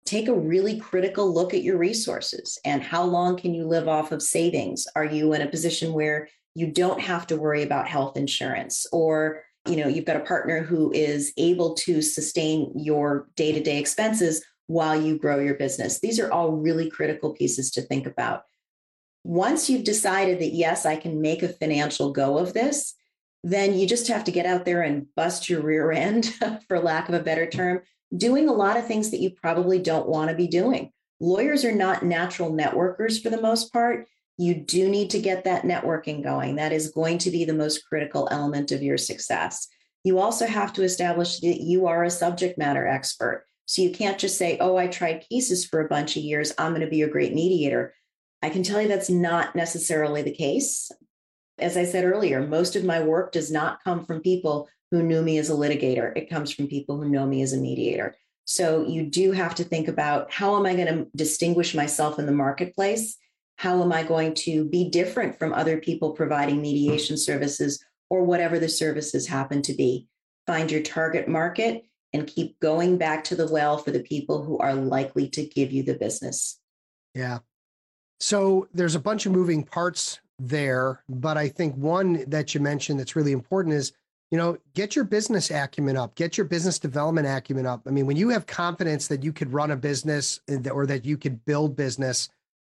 Take 0.07 0.27
a 0.27 0.33
really 0.33 0.79
critical 0.79 1.31
look 1.31 1.53
at 1.53 1.63
your 1.63 1.77
resources 1.77 2.57
and 2.65 2.81
how 2.81 3.03
long 3.03 3.37
can 3.37 3.53
you 3.53 3.67
live 3.67 3.87
off 3.87 4.11
of 4.11 4.21
savings? 4.21 4.87
Are 4.95 5.05
you 5.05 5.33
in 5.33 5.41
a 5.41 5.49
position 5.49 5.93
where 5.93 6.29
you 6.55 6.71
don't 6.71 7.01
have 7.01 7.27
to 7.27 7.37
worry 7.37 7.61
about 7.61 7.87
health 7.87 8.17
insurance 8.17 8.87
or 8.91 9.43
you 9.67 9.75
know 9.75 9.87
you've 9.87 10.05
got 10.05 10.15
a 10.15 10.21
partner 10.21 10.63
who 10.63 10.91
is 10.93 11.33
able 11.37 11.73
to 11.73 12.01
sustain 12.01 12.71
your 12.73 13.27
day-to-day 13.35 13.77
expenses 13.77 14.43
while 14.67 14.99
you 14.99 15.19
grow 15.19 15.39
your 15.39 15.55
business. 15.55 15.99
These 15.99 16.19
are 16.19 16.31
all 16.31 16.53
really 16.53 16.89
critical 16.89 17.33
pieces 17.33 17.69
to 17.71 17.81
think 17.81 18.07
about 18.07 18.43
once 19.27 19.69
you've 19.69 19.83
decided 19.83 20.39
that, 20.39 20.53
yes, 20.53 20.85
I 20.85 20.95
can 20.95 21.19
make 21.19 21.43
a 21.43 21.49
financial 21.49 22.13
go 22.13 22.37
of 22.37 22.53
this, 22.53 22.95
then 23.43 23.77
you 23.77 23.85
just 23.85 24.07
have 24.07 24.23
to 24.23 24.31
get 24.31 24.45
out 24.45 24.63
there 24.63 24.81
and 24.81 25.05
bust 25.15 25.49
your 25.49 25.61
rear 25.61 25.91
end, 25.91 26.33
for 26.69 26.79
lack 26.79 27.09
of 27.09 27.15
a 27.15 27.19
better 27.19 27.45
term, 27.45 27.81
doing 28.15 28.47
a 28.47 28.53
lot 28.53 28.77
of 28.77 28.87
things 28.87 29.11
that 29.11 29.19
you 29.19 29.31
probably 29.31 29.79
don't 29.79 30.07
want 30.07 30.29
to 30.29 30.35
be 30.35 30.47
doing. 30.47 30.91
Lawyers 31.19 31.65
are 31.65 31.75
not 31.75 32.03
natural 32.03 32.51
networkers 32.51 33.21
for 33.21 33.29
the 33.29 33.41
most 33.41 33.73
part. 33.73 34.07
You 34.37 34.53
do 34.53 34.87
need 34.87 35.09
to 35.11 35.19
get 35.19 35.45
that 35.45 35.63
networking 35.63 36.23
going. 36.23 36.55
That 36.55 36.71
is 36.71 36.91
going 36.91 37.17
to 37.19 37.31
be 37.31 37.43
the 37.43 37.53
most 37.53 37.83
critical 37.87 38.27
element 38.29 38.71
of 38.71 38.83
your 38.83 38.97
success. 38.97 39.67
You 40.03 40.19
also 40.19 40.45
have 40.45 40.73
to 40.73 40.83
establish 40.83 41.39
that 41.39 41.59
you 41.59 41.87
are 41.87 42.03
a 42.03 42.11
subject 42.11 42.57
matter 42.57 42.87
expert. 42.87 43.45
So 43.65 43.81
you 43.81 43.91
can't 43.91 44.19
just 44.19 44.37
say, 44.37 44.57
oh, 44.59 44.77
I 44.77 44.87
tried 44.87 45.25
cases 45.29 45.65
for 45.65 45.81
a 45.81 45.89
bunch 45.89 46.15
of 46.15 46.23
years. 46.23 46.53
I'm 46.57 46.71
going 46.71 46.81
to 46.81 46.87
be 46.87 47.01
a 47.01 47.09
great 47.09 47.33
mediator. 47.33 47.93
I 48.41 48.49
can 48.49 48.63
tell 48.63 48.81
you 48.81 48.87
that's 48.87 49.09
not 49.09 49.55
necessarily 49.55 50.21
the 50.21 50.35
case. 50.35 50.91
As 51.57 51.75
I 51.75 51.85
said 51.85 52.05
earlier, 52.05 52.45
most 52.45 52.75
of 52.75 52.85
my 52.85 53.01
work 53.01 53.31
does 53.31 53.51
not 53.51 53.83
come 53.83 54.05
from 54.05 54.21
people 54.21 54.69
who 54.91 55.03
knew 55.03 55.21
me 55.21 55.37
as 55.37 55.49
a 55.49 55.53
litigator. 55.53 56.15
It 56.15 56.29
comes 56.29 56.51
from 56.51 56.67
people 56.67 56.97
who 56.97 57.09
know 57.09 57.25
me 57.25 57.41
as 57.41 57.53
a 57.53 57.57
mediator. 57.57 58.15
So 58.45 58.87
you 58.87 59.03
do 59.03 59.31
have 59.33 59.55
to 59.55 59.63
think 59.63 59.87
about 59.87 60.31
how 60.31 60.55
am 60.55 60.65
I 60.65 60.75
going 60.75 60.87
to 60.87 61.07
distinguish 61.15 61.75
myself 61.75 62.17
in 62.19 62.25
the 62.25 62.31
marketplace? 62.31 63.17
How 63.57 63.81
am 63.81 63.91
I 63.91 64.03
going 64.03 64.33
to 64.35 64.65
be 64.65 64.89
different 64.89 65.37
from 65.37 65.53
other 65.53 65.79
people 65.79 66.11
providing 66.11 66.61
mediation 66.61 67.17
services 67.17 67.83
or 68.09 68.23
whatever 68.23 68.59
the 68.59 68.69
services 68.69 69.27
happen 69.27 69.61
to 69.63 69.73
be? 69.73 70.07
Find 70.45 70.71
your 70.71 70.81
target 70.81 71.27
market 71.27 71.83
and 72.13 72.25
keep 72.25 72.57
going 72.61 72.97
back 72.97 73.25
to 73.25 73.35
the 73.35 73.47
well 73.47 73.77
for 73.77 73.91
the 73.91 74.03
people 74.03 74.43
who 74.43 74.57
are 74.59 74.73
likely 74.73 75.27
to 75.29 75.45
give 75.45 75.73
you 75.73 75.83
the 75.83 75.95
business. 75.95 76.59
Yeah, 77.13 77.39
so 78.19 78.67
there's 78.73 78.95
a 78.95 78.99
bunch 78.99 79.25
of 79.25 79.31
moving 79.31 79.63
parts 79.63 80.19
there, 80.39 81.03
but 81.09 81.37
I 81.37 81.49
think 81.49 81.75
one 81.75 82.23
that 82.27 82.53
you 82.53 82.61
mentioned 82.61 82.99
that's 82.99 83.15
really 83.15 83.31
important 83.31 83.75
is, 83.75 83.93
you 84.31 84.37
know, 84.37 84.57
get 84.73 84.95
your 84.95 85.05
business 85.05 85.49
acumen 85.51 85.95
up, 85.95 86.15
get 86.15 86.37
your 86.37 86.45
business 86.45 86.79
development 86.79 87.27
acumen 87.27 87.65
up. 87.65 87.83
I 87.87 87.91
mean, 87.91 88.05
when 88.05 88.17
you 88.17 88.29
have 88.29 88.45
confidence 88.45 89.07
that 89.07 89.23
you 89.23 89.31
could 89.31 89.53
run 89.53 89.71
a 89.71 89.77
business 89.77 90.41
or 90.71 90.85
that 90.85 91.05
you 91.05 91.17
could 91.17 91.45
build 91.45 91.75
business, 91.75 92.29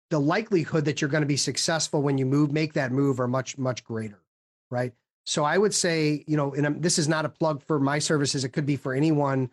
the 0.10 0.20
likelihood 0.20 0.86
that 0.86 1.02
you're 1.02 1.10
going 1.10 1.22
to 1.22 1.28
be 1.28 1.38
successful 1.38 2.02
when 2.02 2.18
you 2.18 2.26
move, 2.26 2.52
make 2.52 2.74
that 2.74 2.92
move 2.92 3.20
are 3.20 3.28
much, 3.28 3.58
much 3.58 3.84
greater. 3.84 4.22
Right. 4.70 4.94
So 5.26 5.44
I 5.44 5.58
would 5.58 5.74
say, 5.74 6.24
you 6.28 6.38
know, 6.38 6.54
and 6.54 6.82
this 6.82 7.00
is 7.00 7.08
not 7.08 7.26
a 7.26 7.30
plug 7.30 7.62
for 7.64 7.80
my 7.80 8.00
services. 8.00 8.44
It 8.44 8.50
could 8.50 8.66
be 8.66 8.78
for 8.78 8.94
anyone 8.94 9.50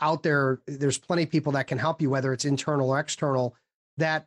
out 0.00 0.22
there. 0.22 0.60
There's 0.66 0.98
plenty 0.98 1.24
of 1.24 1.30
people 1.30 1.52
that 1.52 1.66
can 1.66 1.78
help 1.78 2.00
you, 2.02 2.10
whether 2.10 2.32
it's 2.32 2.44
internal 2.44 2.90
or 2.90 2.98
external, 2.98 3.54
that 3.98 4.26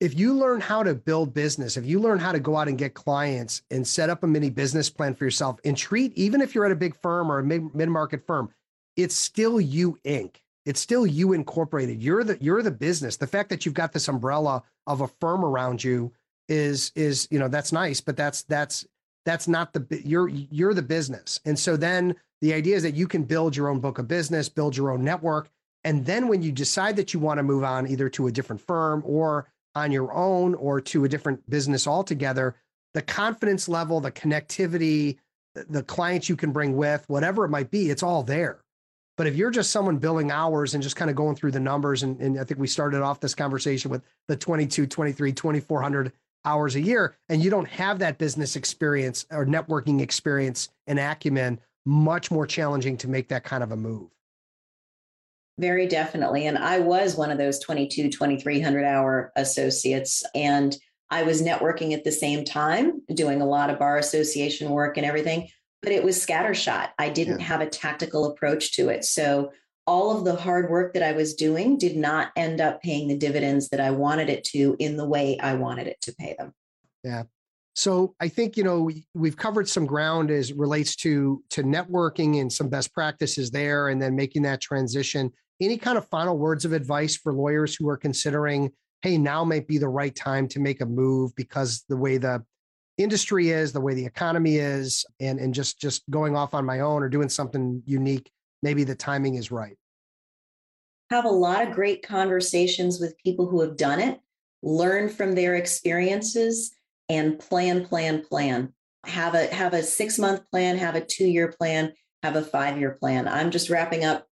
if 0.00 0.18
you 0.18 0.34
learn 0.34 0.60
how 0.60 0.82
to 0.82 0.94
build 0.94 1.34
business, 1.34 1.76
if 1.76 1.84
you 1.84 2.00
learn 2.00 2.18
how 2.18 2.32
to 2.32 2.40
go 2.40 2.56
out 2.56 2.68
and 2.68 2.78
get 2.78 2.94
clients 2.94 3.62
and 3.70 3.86
set 3.86 4.08
up 4.08 4.22
a 4.22 4.26
mini 4.26 4.48
business 4.48 4.88
plan 4.88 5.14
for 5.14 5.24
yourself 5.24 5.60
and 5.64 5.76
treat, 5.76 6.12
even 6.16 6.40
if 6.40 6.54
you're 6.54 6.64
at 6.64 6.72
a 6.72 6.76
big 6.76 6.96
firm 7.00 7.30
or 7.30 7.38
a 7.38 7.44
mid 7.44 7.88
market 7.88 8.26
firm, 8.26 8.48
it's 8.96 9.14
still 9.14 9.60
you 9.60 9.98
Inc. 10.04 10.36
It's 10.64 10.80
still 10.80 11.06
you 11.06 11.32
incorporated. 11.32 12.02
You're 12.02 12.24
the 12.24 12.38
you're 12.40 12.62
the 12.62 12.70
business. 12.70 13.16
The 13.16 13.26
fact 13.26 13.50
that 13.50 13.64
you've 13.64 13.74
got 13.74 13.92
this 13.92 14.08
umbrella 14.08 14.62
of 14.86 15.02
a 15.02 15.08
firm 15.08 15.44
around 15.44 15.82
you 15.84 16.12
is 16.48 16.92
is 16.94 17.28
you 17.30 17.38
know 17.38 17.48
that's 17.48 17.72
nice, 17.72 18.00
but 18.00 18.16
that's 18.16 18.42
that's 18.44 18.86
that's 19.24 19.48
not 19.48 19.72
the 19.72 20.02
you're 20.04 20.28
you're 20.28 20.74
the 20.74 20.82
business. 20.82 21.40
And 21.44 21.58
so 21.58 21.76
then 21.76 22.14
the 22.40 22.54
idea 22.54 22.76
is 22.76 22.82
that 22.82 22.94
you 22.94 23.06
can 23.06 23.24
build 23.24 23.56
your 23.56 23.68
own 23.68 23.80
book 23.80 23.98
of 23.98 24.08
business, 24.08 24.48
build 24.48 24.76
your 24.76 24.90
own 24.90 25.02
network, 25.02 25.50
and 25.84 26.04
then 26.04 26.28
when 26.28 26.42
you 26.42 26.52
decide 26.52 26.96
that 26.96 27.12
you 27.14 27.20
want 27.20 27.38
to 27.38 27.42
move 27.42 27.64
on 27.64 27.86
either 27.86 28.08
to 28.10 28.26
a 28.26 28.32
different 28.32 28.60
firm 28.60 29.02
or 29.06 29.46
on 29.74 29.92
your 29.92 30.12
own 30.12 30.54
or 30.54 30.80
to 30.80 31.04
a 31.04 31.08
different 31.08 31.48
business 31.48 31.86
altogether, 31.86 32.56
the 32.94 33.02
confidence 33.02 33.68
level, 33.68 34.00
the 34.00 34.10
connectivity, 34.10 35.18
the 35.54 35.82
clients 35.82 36.28
you 36.28 36.36
can 36.36 36.52
bring 36.52 36.76
with, 36.76 37.04
whatever 37.08 37.44
it 37.44 37.50
might 37.50 37.70
be, 37.70 37.90
it's 37.90 38.02
all 38.02 38.22
there. 38.22 38.60
But 39.16 39.26
if 39.26 39.36
you're 39.36 39.50
just 39.50 39.70
someone 39.70 39.98
billing 39.98 40.30
hours 40.30 40.74
and 40.74 40.82
just 40.82 40.96
kind 40.96 41.10
of 41.10 41.16
going 41.16 41.36
through 41.36 41.50
the 41.50 41.60
numbers, 41.60 42.02
and, 42.02 42.18
and 42.20 42.40
I 42.40 42.44
think 42.44 42.58
we 42.58 42.66
started 42.66 43.02
off 43.02 43.20
this 43.20 43.34
conversation 43.34 43.90
with 43.90 44.02
the 44.28 44.36
22, 44.36 44.86
23, 44.86 45.32
2400 45.32 46.12
hours 46.44 46.74
a 46.76 46.80
year, 46.80 47.16
and 47.28 47.42
you 47.42 47.50
don't 47.50 47.68
have 47.68 47.98
that 47.98 48.18
business 48.18 48.56
experience 48.56 49.26
or 49.30 49.44
networking 49.44 50.00
experience 50.00 50.70
and 50.86 50.98
acumen, 50.98 51.60
much 51.84 52.30
more 52.30 52.46
challenging 52.46 52.96
to 52.96 53.08
make 53.08 53.28
that 53.28 53.44
kind 53.44 53.62
of 53.62 53.72
a 53.72 53.76
move. 53.76 54.08
Very 55.60 55.86
definitely. 55.86 56.46
And 56.46 56.56
I 56.56 56.78
was 56.78 57.16
one 57.16 57.30
of 57.30 57.36
those 57.36 57.58
22, 57.58 58.08
2300 58.08 58.84
hour 58.84 59.30
associates. 59.36 60.24
And 60.34 60.74
I 61.10 61.22
was 61.22 61.42
networking 61.42 61.92
at 61.92 62.02
the 62.02 62.12
same 62.12 62.46
time, 62.46 63.02
doing 63.12 63.42
a 63.42 63.46
lot 63.46 63.68
of 63.68 63.78
bar 63.78 63.98
association 63.98 64.70
work 64.70 64.96
and 64.96 65.04
everything, 65.04 65.48
but 65.82 65.92
it 65.92 66.02
was 66.02 66.24
scattershot. 66.24 66.88
I 66.98 67.10
didn't 67.10 67.40
yeah. 67.40 67.46
have 67.46 67.60
a 67.60 67.68
tactical 67.68 68.24
approach 68.24 68.72
to 68.76 68.88
it. 68.88 69.04
So 69.04 69.52
all 69.86 70.16
of 70.16 70.24
the 70.24 70.36
hard 70.36 70.70
work 70.70 70.94
that 70.94 71.02
I 71.02 71.12
was 71.12 71.34
doing 71.34 71.76
did 71.76 71.96
not 71.96 72.32
end 72.36 72.62
up 72.62 72.80
paying 72.80 73.08
the 73.08 73.18
dividends 73.18 73.68
that 73.68 73.80
I 73.80 73.90
wanted 73.90 74.30
it 74.30 74.44
to 74.44 74.76
in 74.78 74.96
the 74.96 75.06
way 75.06 75.38
I 75.38 75.54
wanted 75.54 75.88
it 75.88 76.00
to 76.02 76.14
pay 76.14 76.36
them. 76.38 76.54
Yeah. 77.04 77.24
So 77.74 78.14
I 78.20 78.28
think 78.28 78.56
you 78.56 78.64
know 78.64 78.82
we, 78.82 79.28
have 79.28 79.36
covered 79.36 79.68
some 79.68 79.86
ground 79.86 80.30
as 80.30 80.52
relates 80.52 80.96
to 80.96 81.42
to 81.50 81.62
networking 81.62 82.40
and 82.40 82.52
some 82.52 82.68
best 82.68 82.92
practices 82.92 83.50
there, 83.50 83.88
and 83.88 84.00
then 84.02 84.16
making 84.16 84.42
that 84.42 84.60
transition 84.60 85.32
any 85.60 85.76
kind 85.76 85.98
of 85.98 86.08
final 86.08 86.38
words 86.38 86.64
of 86.64 86.72
advice 86.72 87.16
for 87.16 87.32
lawyers 87.32 87.76
who 87.76 87.88
are 87.88 87.96
considering, 87.96 88.72
hey, 89.02 89.18
now 89.18 89.44
might 89.44 89.68
be 89.68 89.78
the 89.78 89.88
right 89.88 90.14
time 90.14 90.48
to 90.48 90.58
make 90.58 90.80
a 90.80 90.86
move 90.86 91.34
because 91.36 91.84
the 91.88 91.96
way 91.96 92.16
the 92.16 92.42
industry 92.98 93.50
is, 93.50 93.72
the 93.72 93.80
way 93.80 93.94
the 93.94 94.04
economy 94.04 94.56
is, 94.56 95.04
and, 95.20 95.38
and 95.38 95.54
just 95.54 95.80
just 95.80 96.02
going 96.10 96.36
off 96.36 96.54
on 96.54 96.64
my 96.64 96.80
own 96.80 97.02
or 97.02 97.08
doing 97.08 97.28
something 97.28 97.82
unique, 97.86 98.30
maybe 98.62 98.84
the 98.84 98.94
timing 98.94 99.34
is 99.34 99.50
right. 99.50 99.76
Have 101.10 101.24
a 101.24 101.28
lot 101.28 101.66
of 101.66 101.74
great 101.74 102.02
conversations 102.06 103.00
with 103.00 103.18
people 103.18 103.46
who 103.46 103.60
have 103.60 103.76
done 103.76 104.00
it, 104.00 104.20
learn 104.62 105.08
from 105.08 105.34
their 105.34 105.56
experiences, 105.56 106.72
and 107.10 107.38
plan, 107.38 107.84
plan, 107.84 108.24
plan. 108.24 108.72
Have 109.04 109.34
a 109.34 109.46
have 109.54 109.74
a 109.74 109.82
six 109.82 110.18
month 110.18 110.42
plan, 110.50 110.76
have 110.76 110.94
a 110.94 111.04
two 111.04 111.26
year 111.26 111.48
plan, 111.48 111.92
have 112.22 112.36
a 112.36 112.42
five 112.42 112.78
year 112.78 112.96
plan. 113.00 113.26
I'm 113.26 113.50
just 113.50 113.70
wrapping 113.70 114.04
up 114.04 114.26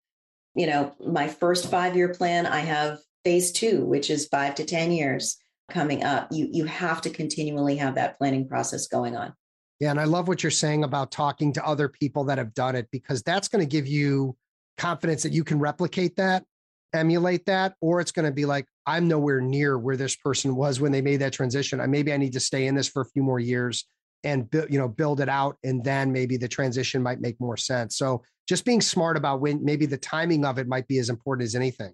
you 0.58 0.66
know, 0.66 0.92
my 1.06 1.28
first 1.28 1.70
five 1.70 1.96
year 1.96 2.12
plan, 2.12 2.44
I 2.44 2.58
have 2.60 2.98
phase 3.24 3.52
two, 3.52 3.84
which 3.84 4.10
is 4.10 4.26
five 4.26 4.56
to 4.56 4.64
10 4.64 4.90
years 4.90 5.36
coming 5.70 6.02
up. 6.02 6.28
You, 6.32 6.48
you 6.50 6.64
have 6.64 7.00
to 7.02 7.10
continually 7.10 7.76
have 7.76 7.94
that 7.94 8.18
planning 8.18 8.48
process 8.48 8.88
going 8.88 9.16
on. 9.16 9.32
Yeah. 9.78 9.92
And 9.92 10.00
I 10.00 10.04
love 10.04 10.26
what 10.26 10.42
you're 10.42 10.50
saying 10.50 10.82
about 10.82 11.12
talking 11.12 11.52
to 11.52 11.64
other 11.64 11.88
people 11.88 12.24
that 12.24 12.38
have 12.38 12.54
done 12.54 12.74
it 12.74 12.88
because 12.90 13.22
that's 13.22 13.46
going 13.46 13.64
to 13.64 13.70
give 13.70 13.86
you 13.86 14.36
confidence 14.76 15.22
that 15.22 15.32
you 15.32 15.44
can 15.44 15.60
replicate 15.60 16.16
that, 16.16 16.44
emulate 16.92 17.46
that, 17.46 17.76
or 17.80 18.00
it's 18.00 18.10
going 18.10 18.26
to 18.26 18.32
be 18.32 18.44
like, 18.44 18.66
I'm 18.88 19.07
nowhere 19.07 19.42
near 19.42 19.79
where 19.79 19.98
this 19.98 20.16
person 20.16 20.57
was 20.57 20.81
when 20.81 20.92
they 20.92 21.03
made 21.03 21.18
that 21.18 21.35
transition. 21.35 21.79
I 21.79 21.87
maybe 21.87 22.11
I 22.11 22.16
need 22.16 22.33
to 22.33 22.40
stay 22.40 22.66
in 22.66 22.74
this 22.74 22.88
for 22.88 23.03
a 23.03 23.05
few 23.05 23.22
more 23.22 23.38
years 23.38 23.85
and 24.24 24.48
you 24.70 24.79
know 24.79 24.88
build 24.88 25.20
it 25.20 25.29
out 25.29 25.59
and 25.62 25.85
then 25.85 26.11
maybe 26.11 26.38
the 26.38 26.48
transition 26.48 27.03
might 27.03 27.20
make 27.20 27.38
more 27.38 27.59
sense. 27.59 27.98
So 27.98 28.22
just 28.48 28.64
being 28.64 28.81
smart 28.81 29.18
about 29.18 29.42
when 29.42 29.62
maybe 29.62 29.85
the 29.85 29.98
timing 29.98 30.46
of 30.46 30.59
it 30.59 30.66
might 30.66 30.88
be 30.88 30.98
as 30.98 31.11
important 31.11 31.44
as 31.44 31.55
anything. 31.55 31.92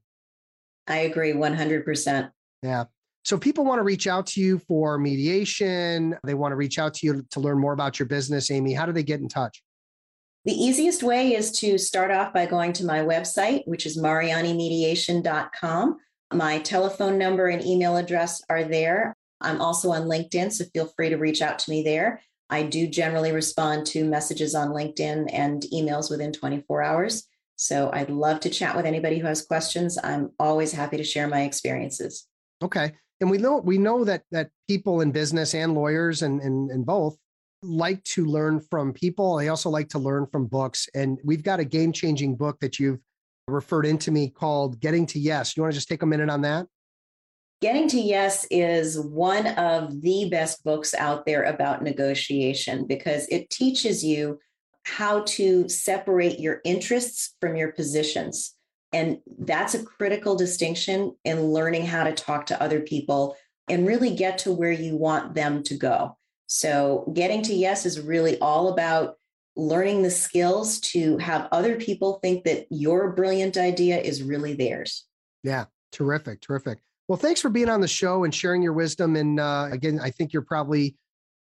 I 0.86 0.98
agree 0.98 1.32
100% 1.32 2.30
yeah. 2.62 2.84
So 3.24 3.38
people 3.38 3.64
want 3.64 3.80
to 3.80 3.82
reach 3.82 4.06
out 4.06 4.26
to 4.28 4.40
you 4.40 4.60
for 4.60 4.96
mediation. 4.96 6.16
They 6.24 6.34
want 6.34 6.52
to 6.52 6.56
reach 6.56 6.78
out 6.78 6.94
to 6.94 7.06
you 7.06 7.26
to 7.30 7.40
learn 7.40 7.58
more 7.58 7.72
about 7.72 7.98
your 7.98 8.06
business 8.06 8.52
amy. 8.52 8.72
How 8.72 8.86
do 8.86 8.92
they 8.92 9.02
get 9.02 9.20
in 9.20 9.28
touch? 9.28 9.64
The 10.44 10.52
easiest 10.52 11.02
way 11.02 11.34
is 11.34 11.50
to 11.60 11.76
start 11.76 12.12
off 12.12 12.32
by 12.32 12.46
going 12.46 12.72
to 12.74 12.86
my 12.86 13.00
website 13.00 13.66
which 13.66 13.84
is 13.84 13.98
marianimediation.com 13.98 15.98
my 16.32 16.58
telephone 16.58 17.18
number 17.18 17.48
and 17.48 17.64
email 17.64 17.96
address 17.96 18.42
are 18.48 18.64
there 18.64 19.14
I'm 19.44 19.60
also 19.60 19.90
on 19.90 20.02
LinkedIn, 20.02 20.52
so 20.52 20.64
feel 20.72 20.86
free 20.86 21.10
to 21.10 21.16
reach 21.16 21.42
out 21.42 21.58
to 21.60 21.70
me 21.70 21.82
there. 21.82 22.22
I 22.50 22.62
do 22.62 22.86
generally 22.86 23.32
respond 23.32 23.86
to 23.88 24.04
messages 24.04 24.54
on 24.54 24.68
LinkedIn 24.68 25.28
and 25.32 25.62
emails 25.72 26.10
within 26.10 26.32
24 26.32 26.82
hours. 26.82 27.26
So 27.56 27.90
I'd 27.92 28.10
love 28.10 28.40
to 28.40 28.50
chat 28.50 28.76
with 28.76 28.86
anybody 28.86 29.18
who 29.18 29.26
has 29.26 29.46
questions. 29.46 29.98
I'm 30.02 30.30
always 30.38 30.72
happy 30.72 30.96
to 30.96 31.04
share 31.04 31.28
my 31.28 31.42
experiences. 31.42 32.26
Okay. 32.62 32.92
and 33.20 33.30
we 33.30 33.38
know 33.38 33.58
we 33.58 33.78
know 33.78 34.04
that 34.04 34.22
that 34.32 34.50
people 34.68 35.00
in 35.00 35.12
business 35.12 35.54
and 35.54 35.74
lawyers 35.74 36.22
and 36.22 36.40
and, 36.40 36.70
and 36.70 36.84
both 36.84 37.16
like 37.62 38.02
to 38.04 38.26
learn 38.26 38.60
from 38.60 38.92
people. 38.92 39.36
They 39.36 39.48
also 39.48 39.70
like 39.70 39.88
to 39.90 39.98
learn 39.98 40.26
from 40.30 40.46
books. 40.46 40.88
And 40.94 41.18
we've 41.24 41.42
got 41.42 41.60
a 41.60 41.64
game 41.64 41.92
changing 41.92 42.36
book 42.36 42.60
that 42.60 42.78
you've 42.78 43.00
referred 43.48 43.86
into 43.86 44.10
me 44.10 44.28
called 44.28 44.80
Getting 44.80 45.06
to 45.06 45.18
Yes. 45.18 45.56
You 45.56 45.62
want 45.62 45.72
to 45.72 45.76
just 45.76 45.88
take 45.88 46.02
a 46.02 46.06
minute 46.06 46.30
on 46.30 46.42
that? 46.42 46.66
Getting 47.60 47.88
to 47.88 48.00
Yes 48.00 48.46
is 48.50 49.00
one 49.00 49.46
of 49.46 50.02
the 50.02 50.28
best 50.30 50.64
books 50.64 50.92
out 50.94 51.24
there 51.24 51.44
about 51.44 51.82
negotiation 51.82 52.86
because 52.86 53.26
it 53.28 53.48
teaches 53.50 54.04
you 54.04 54.38
how 54.84 55.22
to 55.22 55.68
separate 55.68 56.38
your 56.38 56.60
interests 56.64 57.34
from 57.40 57.56
your 57.56 57.72
positions. 57.72 58.54
And 58.92 59.18
that's 59.38 59.74
a 59.74 59.82
critical 59.82 60.36
distinction 60.36 61.16
in 61.24 61.40
learning 61.40 61.86
how 61.86 62.04
to 62.04 62.12
talk 62.12 62.46
to 62.46 62.62
other 62.62 62.80
people 62.80 63.34
and 63.68 63.86
really 63.86 64.14
get 64.14 64.38
to 64.38 64.52
where 64.52 64.70
you 64.70 64.96
want 64.96 65.34
them 65.34 65.62
to 65.64 65.74
go. 65.74 66.18
So, 66.46 67.10
getting 67.14 67.42
to 67.42 67.54
yes 67.54 67.86
is 67.86 67.98
really 67.98 68.38
all 68.40 68.68
about 68.68 69.16
learning 69.56 70.02
the 70.02 70.10
skills 70.10 70.80
to 70.80 71.16
have 71.18 71.48
other 71.52 71.76
people 71.76 72.14
think 72.22 72.44
that 72.44 72.66
your 72.70 73.12
brilliant 73.12 73.56
idea 73.56 74.00
is 74.00 74.22
really 74.22 74.54
theirs. 74.54 75.06
Yeah, 75.42 75.66
terrific, 75.92 76.40
terrific. 76.40 76.80
Well, 77.08 77.18
thanks 77.18 77.40
for 77.40 77.50
being 77.50 77.68
on 77.68 77.80
the 77.80 77.88
show 77.88 78.24
and 78.24 78.34
sharing 78.34 78.62
your 78.62 78.72
wisdom. 78.72 79.16
And 79.16 79.38
uh, 79.38 79.68
again, 79.70 80.00
I 80.02 80.10
think 80.10 80.32
you're 80.32 80.42
probably, 80.42 80.96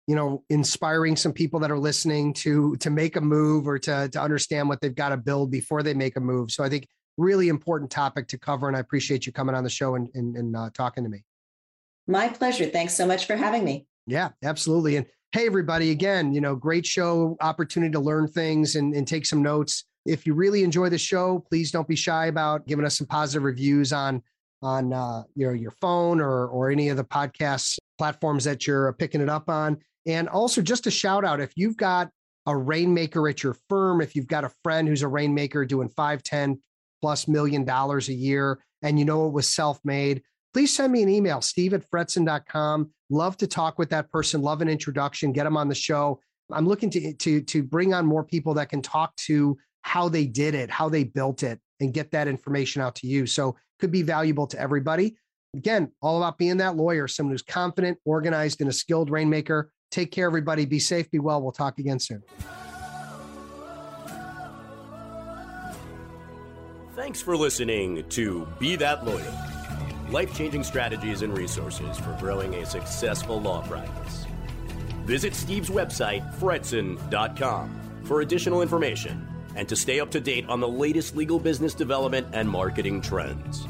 you 0.07 0.15
know, 0.15 0.43
inspiring 0.49 1.15
some 1.15 1.33
people 1.33 1.59
that 1.59 1.71
are 1.71 1.77
listening 1.77 2.33
to 2.35 2.75
to 2.77 2.89
make 2.89 3.15
a 3.15 3.21
move 3.21 3.67
or 3.67 3.77
to 3.79 4.09
to 4.09 4.21
understand 4.21 4.69
what 4.69 4.81
they've 4.81 4.95
got 4.95 5.09
to 5.09 5.17
build 5.17 5.51
before 5.51 5.83
they 5.83 5.93
make 5.93 6.15
a 6.15 6.21
move. 6.21 6.51
So 6.51 6.63
I 6.63 6.69
think 6.69 6.87
really 7.17 7.49
important 7.49 7.91
topic 7.91 8.29
to 8.29 8.37
cover, 8.37 8.67
and 8.67 8.77
I 8.77 8.79
appreciate 8.79 9.25
you 9.25 9.33
coming 9.33 9.53
on 9.53 9.63
the 9.63 9.69
show 9.69 9.95
and 9.95 10.09
and, 10.13 10.35
and 10.37 10.55
uh, 10.55 10.69
talking 10.73 11.03
to 11.03 11.09
me. 11.09 11.25
My 12.07 12.29
pleasure. 12.29 12.65
Thanks 12.65 12.95
so 12.95 13.05
much 13.05 13.27
for 13.27 13.35
having 13.35 13.63
me. 13.63 13.85
Yeah, 14.07 14.29
absolutely. 14.43 14.95
And 14.95 15.05
hey, 15.31 15.45
everybody, 15.45 15.91
again, 15.91 16.33
you 16.33 16.41
know, 16.41 16.55
great 16.55 16.85
show, 16.85 17.37
opportunity 17.41 17.91
to 17.91 17.99
learn 17.99 18.27
things 18.27 18.75
and, 18.75 18.95
and 18.95 19.07
take 19.07 19.25
some 19.25 19.43
notes. 19.43 19.85
If 20.05 20.25
you 20.25 20.33
really 20.33 20.63
enjoy 20.63 20.89
the 20.89 20.97
show, 20.97 21.43
please 21.49 21.71
don't 21.71 21.87
be 21.87 21.95
shy 21.95 22.27
about 22.27 22.65
giving 22.65 22.85
us 22.85 22.97
some 22.97 23.07
positive 23.07 23.43
reviews 23.43 23.93
on 23.93 24.23
on 24.61 24.91
uh, 24.91 25.23
your 25.35 25.55
your 25.55 25.71
phone 25.71 26.19
or 26.19 26.47
or 26.47 26.69
any 26.71 26.89
of 26.89 26.97
the 26.97 27.03
podcast 27.03 27.77
platforms 27.97 28.43
that 28.45 28.65
you're 28.65 28.91
picking 28.93 29.21
it 29.21 29.29
up 29.29 29.49
on. 29.49 29.77
And 30.05 30.27
also, 30.27 30.61
just 30.61 30.87
a 30.87 30.91
shout 30.91 31.23
out 31.23 31.39
if 31.39 31.51
you've 31.55 31.77
got 31.77 32.09
a 32.45 32.55
rainmaker 32.55 33.27
at 33.29 33.43
your 33.43 33.55
firm, 33.69 34.01
if 34.01 34.15
you've 34.15 34.27
got 34.27 34.43
a 34.43 34.51
friend 34.63 34.87
who's 34.87 35.03
a 35.03 35.07
rainmaker 35.07 35.65
doing 35.65 35.89
five, 35.89 36.23
ten 36.23 36.59
plus 37.01 37.27
million 37.27 37.63
dollars 37.63 38.09
a 38.09 38.13
year, 38.13 38.59
and 38.81 38.97
you 38.97 39.05
know 39.05 39.27
it 39.27 39.33
was 39.33 39.47
self 39.47 39.79
made, 39.83 40.23
please 40.53 40.75
send 40.75 40.91
me 40.91 41.03
an 41.03 41.09
email, 41.09 41.41
steve 41.41 41.73
at 41.73 41.89
fretzin.com. 41.89 42.91
Love 43.09 43.37
to 43.37 43.47
talk 43.47 43.79
with 43.79 43.89
that 43.89 44.11
person, 44.11 44.41
love 44.41 44.61
an 44.61 44.69
introduction, 44.69 45.31
get 45.31 45.43
them 45.43 45.57
on 45.57 45.67
the 45.67 45.75
show. 45.75 46.19
I'm 46.51 46.67
looking 46.67 46.89
to, 46.91 47.13
to, 47.13 47.41
to 47.41 47.63
bring 47.63 47.93
on 47.93 48.05
more 48.05 48.23
people 48.23 48.55
that 48.55 48.69
can 48.69 48.81
talk 48.81 49.15
to 49.27 49.57
how 49.81 50.09
they 50.09 50.25
did 50.25 50.55
it, 50.55 50.69
how 50.69 50.89
they 50.89 51.03
built 51.03 51.43
it, 51.43 51.59
and 51.79 51.93
get 51.93 52.11
that 52.11 52.27
information 52.27 52.81
out 52.81 52.95
to 52.95 53.07
you. 53.07 53.25
So 53.25 53.55
could 53.79 53.91
be 53.91 54.01
valuable 54.01 54.47
to 54.47 54.59
everybody. 54.59 55.15
Again, 55.55 55.91
all 56.01 56.17
about 56.17 56.37
being 56.37 56.57
that 56.57 56.75
lawyer, 56.75 57.07
someone 57.07 57.33
who's 57.33 57.41
confident, 57.41 57.97
organized, 58.05 58.61
and 58.61 58.69
a 58.69 58.73
skilled 58.73 59.09
rainmaker. 59.09 59.71
Take 59.89 60.11
care, 60.11 60.27
everybody. 60.27 60.65
Be 60.65 60.79
safe, 60.79 61.09
be 61.09 61.19
well. 61.19 61.41
We'll 61.41 61.51
talk 61.51 61.79
again 61.79 61.99
soon. 61.99 62.21
Thanks 66.95 67.21
for 67.21 67.35
listening 67.35 68.03
to 68.09 68.47
Be 68.59 68.75
That 68.75 69.05
Lawyer 69.05 69.48
life 70.11 70.33
changing 70.33 70.63
strategies 70.63 71.21
and 71.21 71.37
resources 71.37 71.97
for 71.97 72.15
growing 72.19 72.55
a 72.55 72.65
successful 72.65 73.41
law 73.41 73.65
practice. 73.67 74.25
Visit 75.05 75.33
Steve's 75.33 75.69
website, 75.69 76.33
fretzin.com, 76.39 78.01
for 78.03 78.21
additional 78.21 78.61
information 78.61 79.27
and 79.55 79.67
to 79.67 79.75
stay 79.75 79.99
up 79.99 80.11
to 80.11 80.19
date 80.19 80.47
on 80.47 80.59
the 80.59 80.67
latest 80.67 81.15
legal 81.15 81.39
business 81.39 81.73
development 81.73 82.27
and 82.33 82.49
marketing 82.49 83.01
trends. 83.01 83.67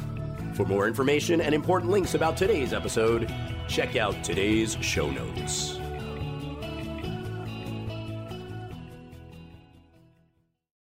For 0.54 0.66
more 0.66 0.88
information 0.88 1.42
and 1.42 1.56
important 1.56 1.92
links 1.92 2.14
about 2.14 2.38
today's 2.38 2.74
episode, 2.74 3.34
check 3.68 3.96
out 3.96 4.24
today's 4.24 4.78
show 4.82 5.10
notes. 5.10 5.79